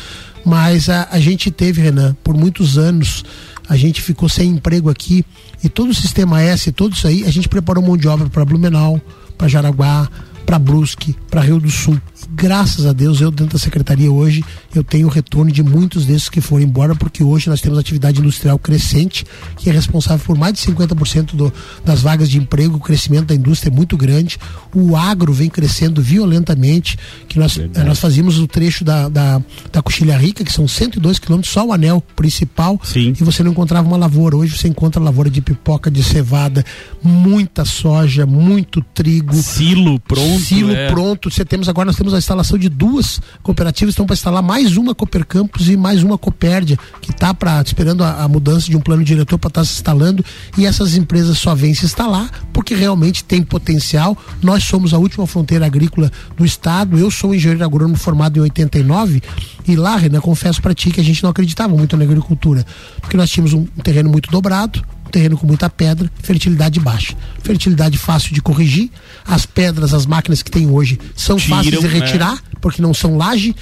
Mas 0.45 0.89
a, 0.89 1.07
a 1.11 1.19
gente 1.19 1.49
teve, 1.49 1.81
Renan, 1.81 2.15
por 2.23 2.35
muitos 2.35 2.77
anos 2.77 3.23
a 3.67 3.75
gente 3.75 4.01
ficou 4.01 4.29
sem 4.29 4.51
emprego 4.51 4.89
aqui 4.89 5.25
e 5.63 5.69
todo 5.69 5.89
o 5.89 5.93
sistema 5.93 6.41
S, 6.41 6.71
todo 6.71 6.93
isso 6.93 7.07
aí, 7.07 7.23
a 7.25 7.31
gente 7.31 7.49
preparou 7.49 7.83
mão 7.83 7.97
de 7.97 8.07
obra 8.07 8.29
para 8.29 8.45
Blumenau, 8.45 9.01
para 9.37 9.47
Jaraguá, 9.47 10.07
para 10.45 10.59
Brusque, 10.59 11.15
para 11.29 11.41
Rio 11.41 11.59
do 11.59 11.69
Sul. 11.69 11.99
Graças 12.33 12.85
a 12.85 12.93
Deus, 12.93 13.21
eu 13.21 13.31
dentro 13.31 13.53
da 13.53 13.59
secretaria 13.59 14.11
hoje, 14.11 14.43
eu 14.73 14.83
tenho 14.83 15.07
o 15.07 15.09
retorno 15.09 15.51
de 15.51 15.63
muitos 15.63 16.05
desses 16.05 16.29
que 16.29 16.41
foram 16.41 16.63
embora, 16.63 16.95
porque 16.95 17.23
hoje 17.23 17.49
nós 17.49 17.61
temos 17.61 17.77
atividade 17.77 18.19
industrial 18.19 18.59
crescente, 18.59 19.25
que 19.57 19.69
é 19.69 19.73
responsável 19.73 20.25
por 20.25 20.37
mais 20.37 20.53
de 20.53 20.59
50% 20.61 21.35
do, 21.35 21.53
das 21.83 22.01
vagas 22.01 22.29
de 22.29 22.37
emprego, 22.37 22.77
o 22.77 22.79
crescimento 22.79 23.25
da 23.25 23.35
indústria 23.35 23.69
é 23.69 23.73
muito 23.73 23.95
grande. 23.95 24.37
O 24.73 24.95
agro 24.95 25.31
vem 25.31 25.49
crescendo 25.49 26.01
violentamente, 26.01 26.97
que 27.27 27.39
nós, 27.39 27.57
nós 27.85 27.99
fazíamos 27.99 28.37
o 28.39 28.47
trecho 28.47 28.83
da, 28.83 29.07
da, 29.07 29.41
da 29.71 29.81
Coxilha 29.81 30.17
Rica, 30.17 30.43
que 30.43 30.51
são 30.51 30.67
102 30.67 31.19
quilômetros, 31.19 31.53
só 31.53 31.65
o 31.65 31.71
anel 31.71 32.03
principal, 32.15 32.79
Sim. 32.83 33.13
e 33.19 33.23
você 33.23 33.43
não 33.43 33.51
encontrava 33.51 33.87
uma 33.87 33.97
lavoura. 33.97 34.35
Hoje 34.35 34.57
você 34.57 34.67
encontra 34.67 35.01
lavoura 35.01 35.29
de 35.29 35.41
pipoca, 35.41 35.89
de 35.89 36.03
cevada, 36.03 36.65
muita 37.01 37.63
soja, 37.63 38.25
muito 38.25 38.81
trigo. 38.93 39.33
Silo 39.35 39.99
pronto 39.99 40.15
pronto. 40.15 40.39
Silo 40.39 40.71
é. 40.71 40.89
pronto. 40.89 41.29
Você 41.29 41.45
temos 41.45 41.69
agora, 41.69 41.87
nós 41.87 41.95
temos 41.95 42.13
a 42.17 42.19
instalação 42.19 42.57
de 42.57 42.69
duas 42.69 43.19
cooperativas, 43.41 43.93
estão 43.93 44.05
para 44.05 44.13
instalar 44.13 44.41
mais 44.41 44.77
uma 44.77 44.95
Cooper 44.95 45.25
Campus 45.25 45.69
e 45.69 45.77
mais 45.77 46.03
uma 46.03 46.17
Copérdia, 46.17 46.77
que 47.01 47.11
está 47.11 47.33
para 47.33 47.61
esperando 47.61 48.03
a, 48.03 48.23
a, 48.23 48.27
mudança 48.27 48.69
de 48.69 48.77
um 48.77 48.79
plano 48.79 49.03
diretor 49.03 49.37
para 49.37 49.49
estar 49.49 49.61
tá 49.61 49.65
se 49.65 49.73
instalando. 49.73 50.23
E 50.57 50.65
essas 50.65 50.95
empresas 50.95 51.37
só 51.37 51.53
vêm 51.53 51.73
se 51.73 51.85
instalar 51.85 52.29
porque 52.53 52.73
realmente 52.73 53.23
tem 53.23 53.43
potencial. 53.43 54.17
Nós 54.41 54.63
somos 54.63 54.93
a 54.93 54.97
última 54.97 55.27
fronteira 55.27 55.65
agrícola 55.65 56.11
do 56.37 56.45
estado. 56.45 56.97
Eu 56.97 57.11
sou 57.11 57.33
engenheiro 57.33 57.63
agrônomo 57.63 57.95
formado 57.95 58.37
em 58.37 58.41
89 58.41 59.21
e 59.67 59.75
lá, 59.75 59.95
Renan, 59.95 60.21
confesso 60.21 60.61
para 60.61 60.73
ti 60.73 60.91
que 60.91 61.01
a 61.01 61.03
gente 61.03 61.23
não 61.23 61.29
acreditava 61.29 61.75
muito 61.75 61.97
na 61.97 62.03
agricultura, 62.03 62.65
porque 63.01 63.17
nós 63.17 63.29
tínhamos 63.29 63.53
um 63.53 63.65
terreno 63.83 64.09
muito 64.09 64.29
dobrado, 64.29 64.83
terreno 65.15 65.37
com 65.37 65.47
muita 65.47 65.69
pedra, 65.69 66.11
fertilidade 66.21 66.77
baixa. 66.77 67.15
Fertilidade 67.41 67.97
fácil 67.97 68.33
de 68.33 68.41
corrigir. 68.41 68.89
As 69.25 69.45
pedras, 69.45 69.93
as 69.93 70.05
máquinas 70.05 70.43
que 70.43 70.51
tem 70.51 70.69
hoje 70.69 70.99
são 71.15 71.37
Tiram, 71.37 71.55
fáceis 71.55 71.79
de 71.79 71.87
retirar, 71.87 72.33
é. 72.33 72.59
porque 72.59 72.81
não 72.81 72.93
são 72.93 73.15
laje. 73.15 73.55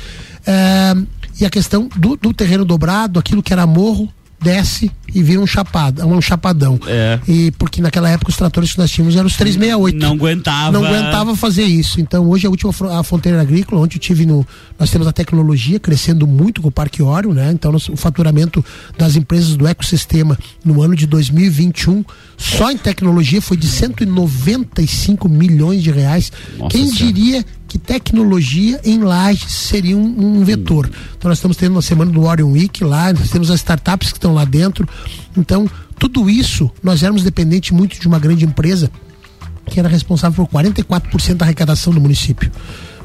É, 0.48 0.96
e 1.40 1.46
a 1.46 1.52
questão 1.52 1.88
do, 1.96 2.16
do 2.16 2.34
terreno 2.34 2.66
dobrado, 2.66 3.20
aquilo 3.20 3.44
que 3.44 3.54
era 3.54 3.68
morro, 3.68 4.12
desce 4.44 4.92
e 5.16 5.22
vira 5.22 5.40
um 5.40 5.48
chapado, 5.48 6.06
um 6.06 6.22
chapadão. 6.22 6.80
É. 6.88 7.20
E 7.28 7.52
porque 7.52 7.82
naquela 7.82 8.10
época 8.10 8.32
os 8.32 8.38
tratores 8.38 8.74
que 8.74 8.80
nós 8.80 8.90
tínhamos 8.90 9.16
eram 9.16 9.28
os 9.28 9.36
368. 9.36 9.98
Não 9.98 10.14
aguentava. 10.14 10.72
Não 10.72 10.86
aguentava 10.86 11.36
fazer 11.36 11.64
isso. 11.64 12.02
Então 12.02 12.28
hoje 12.30 12.48
a 12.48 12.50
última 12.50 12.74
a 13.00 13.04
fronteira 13.04 13.42
agrícola, 13.42 13.82
onde 13.82 13.98
eu 13.98 14.02
tive 14.02 14.26
no 14.26 14.46
nós 14.78 14.90
temos 14.90 15.08
a 15.08 15.12
tecnologia 15.12 15.80
crescendo 15.80 16.26
muito 16.28 16.62
com 16.62 16.68
o 16.68 16.72
Parque 16.72 17.02
Oro, 17.02 17.34
né? 17.34 17.52
Então 17.52 17.74
o 17.76 17.98
faturamento 17.98 18.64
das 18.98 19.16
empresas 19.16 19.56
do 19.56 19.68
ecossistema 19.68 20.38
no 20.66 20.82
ano 20.82 20.96
de 20.96 21.06
2021 21.06 22.04
só 22.38 22.72
em 22.72 22.78
tecnologia 22.78 23.42
foi 23.42 23.56
de 23.56 23.68
195 23.68 25.30
milhões 25.30 25.84
de 25.84 25.92
reais. 25.92 26.32
Nossa 26.58 26.70
Quem 26.76 26.88
senhora. 26.88 27.14
diria 27.14 27.46
que 27.74 27.80
tecnologia 27.80 28.80
em 28.84 29.00
lajes 29.00 29.52
seria 29.52 29.98
um, 29.98 30.42
um 30.42 30.44
vetor. 30.44 30.88
Então 31.18 31.28
nós 31.28 31.40
estamos 31.40 31.58
tendo 31.58 31.72
uma 31.72 31.82
semana 31.82 32.12
do 32.12 32.22
Orion 32.22 32.52
Week 32.52 32.84
lá, 32.84 33.12
nós 33.12 33.32
temos 33.32 33.50
as 33.50 33.62
startups 33.62 34.12
que 34.12 34.20
estão 34.20 34.32
lá 34.32 34.46
dentro. 34.46 34.88
Então, 35.36 35.68
tudo 35.98 36.30
isso, 36.30 36.70
nós 36.84 37.02
éramos 37.02 37.24
dependentes 37.24 37.72
muito 37.72 38.00
de 38.00 38.08
uma 38.08 38.20
grande 38.20 38.46
empresa 38.46 38.92
que 39.66 39.80
era 39.80 39.90
responsável 39.90 40.46
por 40.46 40.62
44% 40.62 41.34
da 41.34 41.46
arrecadação 41.46 41.92
do 41.92 42.00
município. 42.00 42.52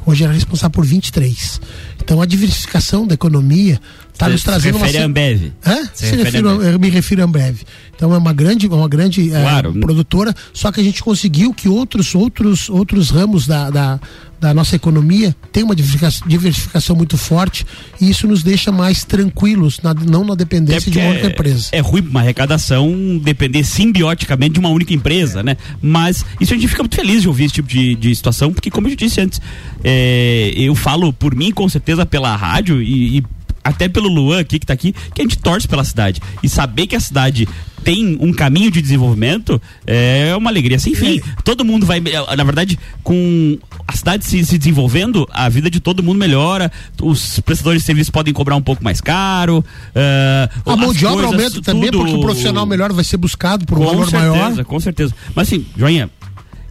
Hoje 0.05 0.23
era 0.23 0.33
responsável 0.33 0.71
por 0.71 0.85
23%. 0.85 1.61
Então 2.01 2.21
a 2.21 2.25
diversificação 2.25 3.05
da 3.05 3.13
economia 3.13 3.79
está 4.13 4.29
nos 4.29 4.43
trazendo 4.43 4.77
se 4.77 4.83
refere 4.83 4.97
uma. 4.97 5.03
A 5.03 5.07
Ambev. 5.07 5.51
Hã? 5.65 5.89
Se, 5.93 6.09
se 6.09 6.15
refiro, 6.15 6.49
eu 6.61 6.79
me 6.79 6.89
refiro 6.89 7.21
a 7.21 7.25
Ambev. 7.25 7.61
Então 7.95 8.13
é 8.13 8.17
uma 8.17 8.33
grande, 8.33 8.67
uma 8.67 8.87
grande 8.87 9.33
é, 9.33 9.41
claro. 9.41 9.73
é, 9.75 9.79
produtora, 9.79 10.33
só 10.53 10.71
que 10.71 10.79
a 10.79 10.83
gente 10.83 11.03
conseguiu 11.03 11.53
que 11.53 11.67
outros, 11.67 12.15
outros, 12.15 12.69
outros 12.69 13.09
ramos 13.09 13.45
da, 13.45 13.69
da, 13.69 13.99
da 14.39 14.53
nossa 14.53 14.75
economia 14.75 15.35
tenham 15.51 15.67
uma 15.67 15.75
diversificação, 15.75 16.95
muito 16.95 17.17
forte 17.17 17.65
e 17.99 18.09
isso 18.09 18.25
nos 18.25 18.41
deixa 18.41 18.71
mais 18.71 19.03
tranquilos, 19.03 19.81
na, 19.83 19.93
não 19.93 20.23
na 20.23 20.33
dependência 20.33 20.89
é 20.89 20.91
de 20.91 20.97
uma 20.97 21.09
única 21.09 21.27
empresa. 21.27 21.69
É, 21.73 21.79
é 21.79 21.81
ruim 21.81 22.01
uma 22.01 22.21
arrecadação 22.21 23.19
depender 23.21 23.65
simbioticamente 23.65 24.53
de 24.53 24.59
uma 24.59 24.69
única 24.69 24.93
empresa, 24.93 25.43
né? 25.43 25.57
Mas 25.81 26.25
isso 26.39 26.53
a 26.53 26.55
gente 26.55 26.69
fica 26.69 26.81
muito 26.81 26.95
feliz 26.95 27.21
de 27.21 27.27
ouvir 27.27 27.45
esse 27.45 27.55
tipo 27.55 27.67
de, 27.67 27.95
de 27.95 28.15
situação, 28.15 28.53
porque 28.53 28.71
como 28.71 28.87
eu 28.87 28.95
disse 28.95 29.19
antes, 29.19 29.41
é, 29.91 30.53
eu 30.55 30.75
falo 30.75 31.11
por 31.11 31.33
mim 31.33 31.51
com 31.51 31.67
certeza 31.67 32.05
pela 32.05 32.35
rádio 32.35 32.79
e, 32.79 33.17
e 33.17 33.23
até 33.63 33.89
pelo 33.89 34.07
Luan 34.07 34.39
aqui 34.39 34.59
que 34.59 34.63
está 34.63 34.73
aqui, 34.73 34.93
que 35.13 35.21
a 35.21 35.23
gente 35.23 35.39
torce 35.39 35.67
pela 35.67 35.83
cidade. 35.83 36.21
E 36.43 36.47
saber 36.47 36.85
que 36.85 36.95
a 36.95 36.99
cidade 36.99 37.47
tem 37.83 38.17
um 38.19 38.31
caminho 38.31 38.69
de 38.69 38.81
desenvolvimento 38.81 39.59
é 39.87 40.35
uma 40.35 40.51
alegria 40.51 40.77
sem 40.77 40.93
fim. 40.93 41.17
É. 41.17 41.21
Todo 41.43 41.65
mundo 41.65 41.87
vai, 41.87 41.99
na 41.99 42.43
verdade, 42.43 42.77
com 43.01 43.57
a 43.87 43.95
cidade 43.95 44.25
se, 44.25 44.45
se 44.45 44.59
desenvolvendo, 44.59 45.27
a 45.31 45.49
vida 45.49 45.71
de 45.71 45.79
todo 45.79 46.03
mundo 46.03 46.19
melhora, 46.19 46.71
os 47.01 47.39
prestadores 47.39 47.81
de 47.81 47.85
serviço 47.87 48.11
podem 48.11 48.31
cobrar 48.31 48.55
um 48.55 48.61
pouco 48.61 48.83
mais 48.83 49.01
caro. 49.01 49.65
Uh, 49.95 50.71
a 50.71 50.75
mão 50.75 50.93
de 50.93 51.03
obra 51.05 51.25
aumenta 51.25 51.61
também, 51.63 51.89
porque 51.89 52.13
o 52.13 52.21
profissional 52.21 52.65
melhor 52.67 52.93
vai 52.93 53.03
ser 53.03 53.17
buscado 53.17 53.65
por 53.65 53.79
um 53.79 53.81
com 53.81 53.87
valor 53.87 54.09
certeza, 54.09 54.31
maior. 54.31 54.65
Com 54.65 54.79
certeza. 54.79 55.15
Mas 55.33 55.47
assim, 55.47 55.65
Joinha, 55.75 56.11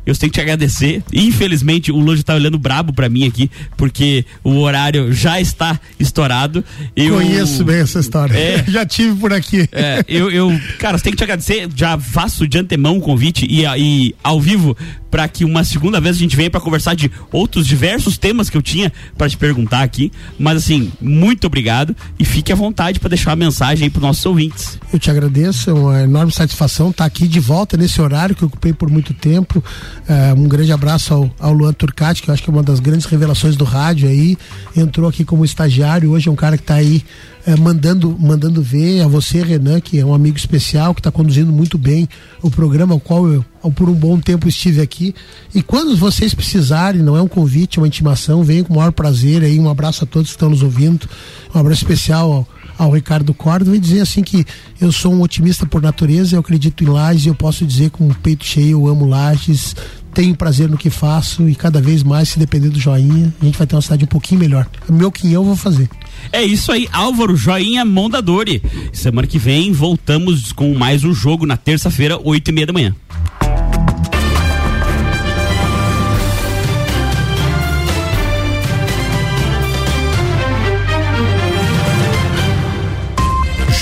eu 0.09 0.17
tenho 0.17 0.33
que 0.33 0.39
te 0.39 0.41
agradecer. 0.41 1.03
Infelizmente, 1.13 1.93
o 1.93 1.99
Lojo 1.99 2.23
tá 2.23 2.35
olhando 2.35 2.59
brabo 2.59 2.95
para 2.95 3.09
mim 3.09 3.27
aqui, 3.27 3.51
porque 3.77 4.25
o 4.43 4.59
horário 4.61 5.13
já 5.13 5.39
está 5.39 5.79
estourado. 6.01 6.65
Eu... 6.97 7.17
Conheço 7.17 7.63
bem 7.63 7.81
essa 7.81 8.01
história. 8.01 8.35
É, 8.35 8.65
já 8.69 8.87
tive 8.87 9.15
por 9.21 9.33
aqui. 9.33 9.69
É, 9.71 10.03
eu, 10.09 10.31
eu, 10.31 10.61
cara, 10.79 10.97
você 10.97 11.05
tem 11.05 11.13
que 11.13 11.19
te 11.19 11.25
agradecer. 11.25 11.69
Já 11.77 11.99
faço 11.99 12.49
de 12.49 12.59
antemão 12.59 12.97
o 12.97 13.01
convite 13.01 13.47
e, 13.49 13.65
e 13.77 14.15
ao 14.23 14.41
vivo 14.41 14.75
para 15.11 15.27
que 15.29 15.45
uma 15.45 15.65
segunda 15.65 16.01
vez 16.01 16.17
a 16.17 16.19
gente 16.19 16.37
venha 16.37 16.51
para 16.51 16.61
conversar 16.61 16.95
de 16.95 17.11
outros 17.33 17.67
diversos 17.67 18.19
temas 18.19 18.51
que 18.51 18.57
eu 18.57 18.63
tinha 18.63 18.93
para 19.17 19.29
te 19.29 19.37
perguntar 19.37 19.83
aqui. 19.83 20.13
Mas 20.39 20.59
assim, 20.59 20.93
muito 21.01 21.47
obrigado 21.47 21.95
e 22.19 22.25
fique 22.25 22.53
à 22.53 22.57
vontade 22.57 23.01
para 23.01 23.09
deixar 23.09 23.31
uma 23.31 23.37
mensagem 23.37 23.85
aí 23.85 23.91
para 23.91 24.03
nossos 24.03 24.25
ouvintes. 24.27 24.79
Eu 24.93 24.99
te 24.99 25.11
agradeço, 25.11 25.71
é 25.71 25.73
uma 25.73 26.03
enorme 26.03 26.33
satisfação 26.33 26.91
estar 26.91 27.05
aqui 27.05 27.27
de 27.27 27.41
volta 27.41 27.77
nesse 27.77 28.01
horário 28.01 28.35
que 28.35 28.43
eu 28.43 28.49
ocupei 28.49 28.73
por 28.73 28.91
muito 28.91 29.15
tempo. 29.15 29.63
É, 30.09 30.33
um 30.35 30.49
grande 30.49 30.73
abraço 30.73 31.15
ao, 31.15 31.31
ao 31.39 31.53
Luan 31.53 31.73
Turcati, 31.73 32.23
que 32.23 32.31
eu 32.31 32.35
acho 32.35 32.43
que 32.43 32.51
é 32.51 32.53
uma 32.53 32.63
das 32.63 32.81
grandes 32.81 33.07
revelações 33.07 33.57
do 33.57 33.65
rádio 33.65 34.09
aí. 34.09 34.37
Entrou 34.77 35.09
aqui 35.09 35.25
como 35.25 35.45
estagiário, 35.45 36.11
hoje 36.11 36.29
é 36.29 36.33
um 36.33 36.37
cara 36.37 36.57
que 36.57 36.63
está 36.63 36.75
aí 36.75 37.05
é, 37.47 37.57
mandando, 37.57 38.17
mandando 38.19 38.63
ver 38.63 39.03
a 39.03 39.09
você, 39.09 39.43
Renan, 39.43 39.81
que 39.81 39.99
é 39.99 40.05
um 40.05 40.15
amigo 40.15 40.37
especial, 40.37 40.95
que 40.95 41.01
está 41.01 41.11
conduzindo 41.11 41.53
muito 41.53 41.79
bem 41.79 42.09
o 42.43 42.51
programa, 42.51 42.95
ao 42.95 43.01
qual 43.01 43.27
eu, 43.27 43.45
por 43.75 43.89
um 43.89 43.95
bom 43.95 44.19
tempo 44.19 44.49
estive 44.49 44.81
aqui. 44.81 45.15
E 45.55 45.63
quando 45.63 45.97
vocês 45.97 46.35
precisarem, 46.35 47.03
não 47.03 47.17
é 47.17 47.23
um 47.23 47.29
convite, 47.29 47.79
é 47.79 47.83
uma 47.83 47.89
intimação, 47.89 48.43
venham 48.43 48.65
com 48.65 48.75
o 48.75 48.77
maior 48.77 48.93
prazer 48.93 49.43
aí. 49.43 49.59
Um 49.59 49.69
abraço 49.69 50.05
a 50.05 50.07
todos 50.07 50.31
que 50.31 50.37
estão 50.37 50.51
nos 50.51 50.63
ouvindo. 50.63 51.09
Um 51.55 51.59
abraço 51.59 51.83
especial 51.83 52.47
ao 52.79 52.93
Ricardo 52.93 53.35
Córdoba 53.35 53.77
e 53.77 53.81
dizer 53.81 54.01
assim 54.01 54.23
que 54.23 54.47
eu 54.81 54.93
sou 54.93 55.13
um 55.13 55.21
otimista 55.21 55.67
por 55.67 55.83
natureza, 55.83 56.37
eu 56.37 56.41
acredito 56.41 56.85
em 56.85 56.87
Lages, 56.87 57.27
eu 57.27 57.35
posso 57.35 57.67
dizer 57.67 57.91
com 57.91 58.07
o 58.07 58.15
peito 58.15 58.45
cheio, 58.45 58.71
eu 58.71 58.87
amo 58.87 59.05
Lages, 59.05 59.75
tenho 60.15 60.35
prazer 60.35 60.69
no 60.69 60.79
que 60.79 60.91
faço 60.91 61.49
e 61.49 61.55
cada 61.55 61.81
vez 61.81 62.03
mais, 62.03 62.31
se 62.31 62.39
depender 62.39 62.71
do 62.71 62.81
joinha, 62.81 63.35
a 63.41 63.45
gente 63.45 63.59
vai 63.59 63.67
ter 63.67 63.75
uma 63.75 63.83
cidade 63.83 64.05
um 64.05 64.09
pouquinho 64.09 64.41
melhor. 64.41 64.67
O 64.89 64.93
meu 64.93 65.11
quinhão 65.11 65.43
eu 65.43 65.45
vou 65.47 65.57
fazer. 65.57 65.89
É 66.33 66.43
isso 66.43 66.73
aí, 66.73 66.89
Álvaro 66.93 67.37
Joinha 67.37 67.85
Mondadori. 67.85 68.63
Semana 68.93 69.27
que 69.27 69.39
vem 69.39 69.73
voltamos 69.73 70.53
com 70.53 70.75
mais 70.75 71.05
um 71.05 71.13
jogo 71.13 71.47
na 71.47 71.57
terça-feira, 71.57 72.19
oito 72.23 72.49
e 72.49 72.53
meia 72.53 72.67
da 72.67 72.73
manhã. 72.73 72.95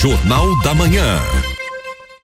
Jornal 0.01 0.55
da 0.63 0.75
Manhã. 0.75 1.46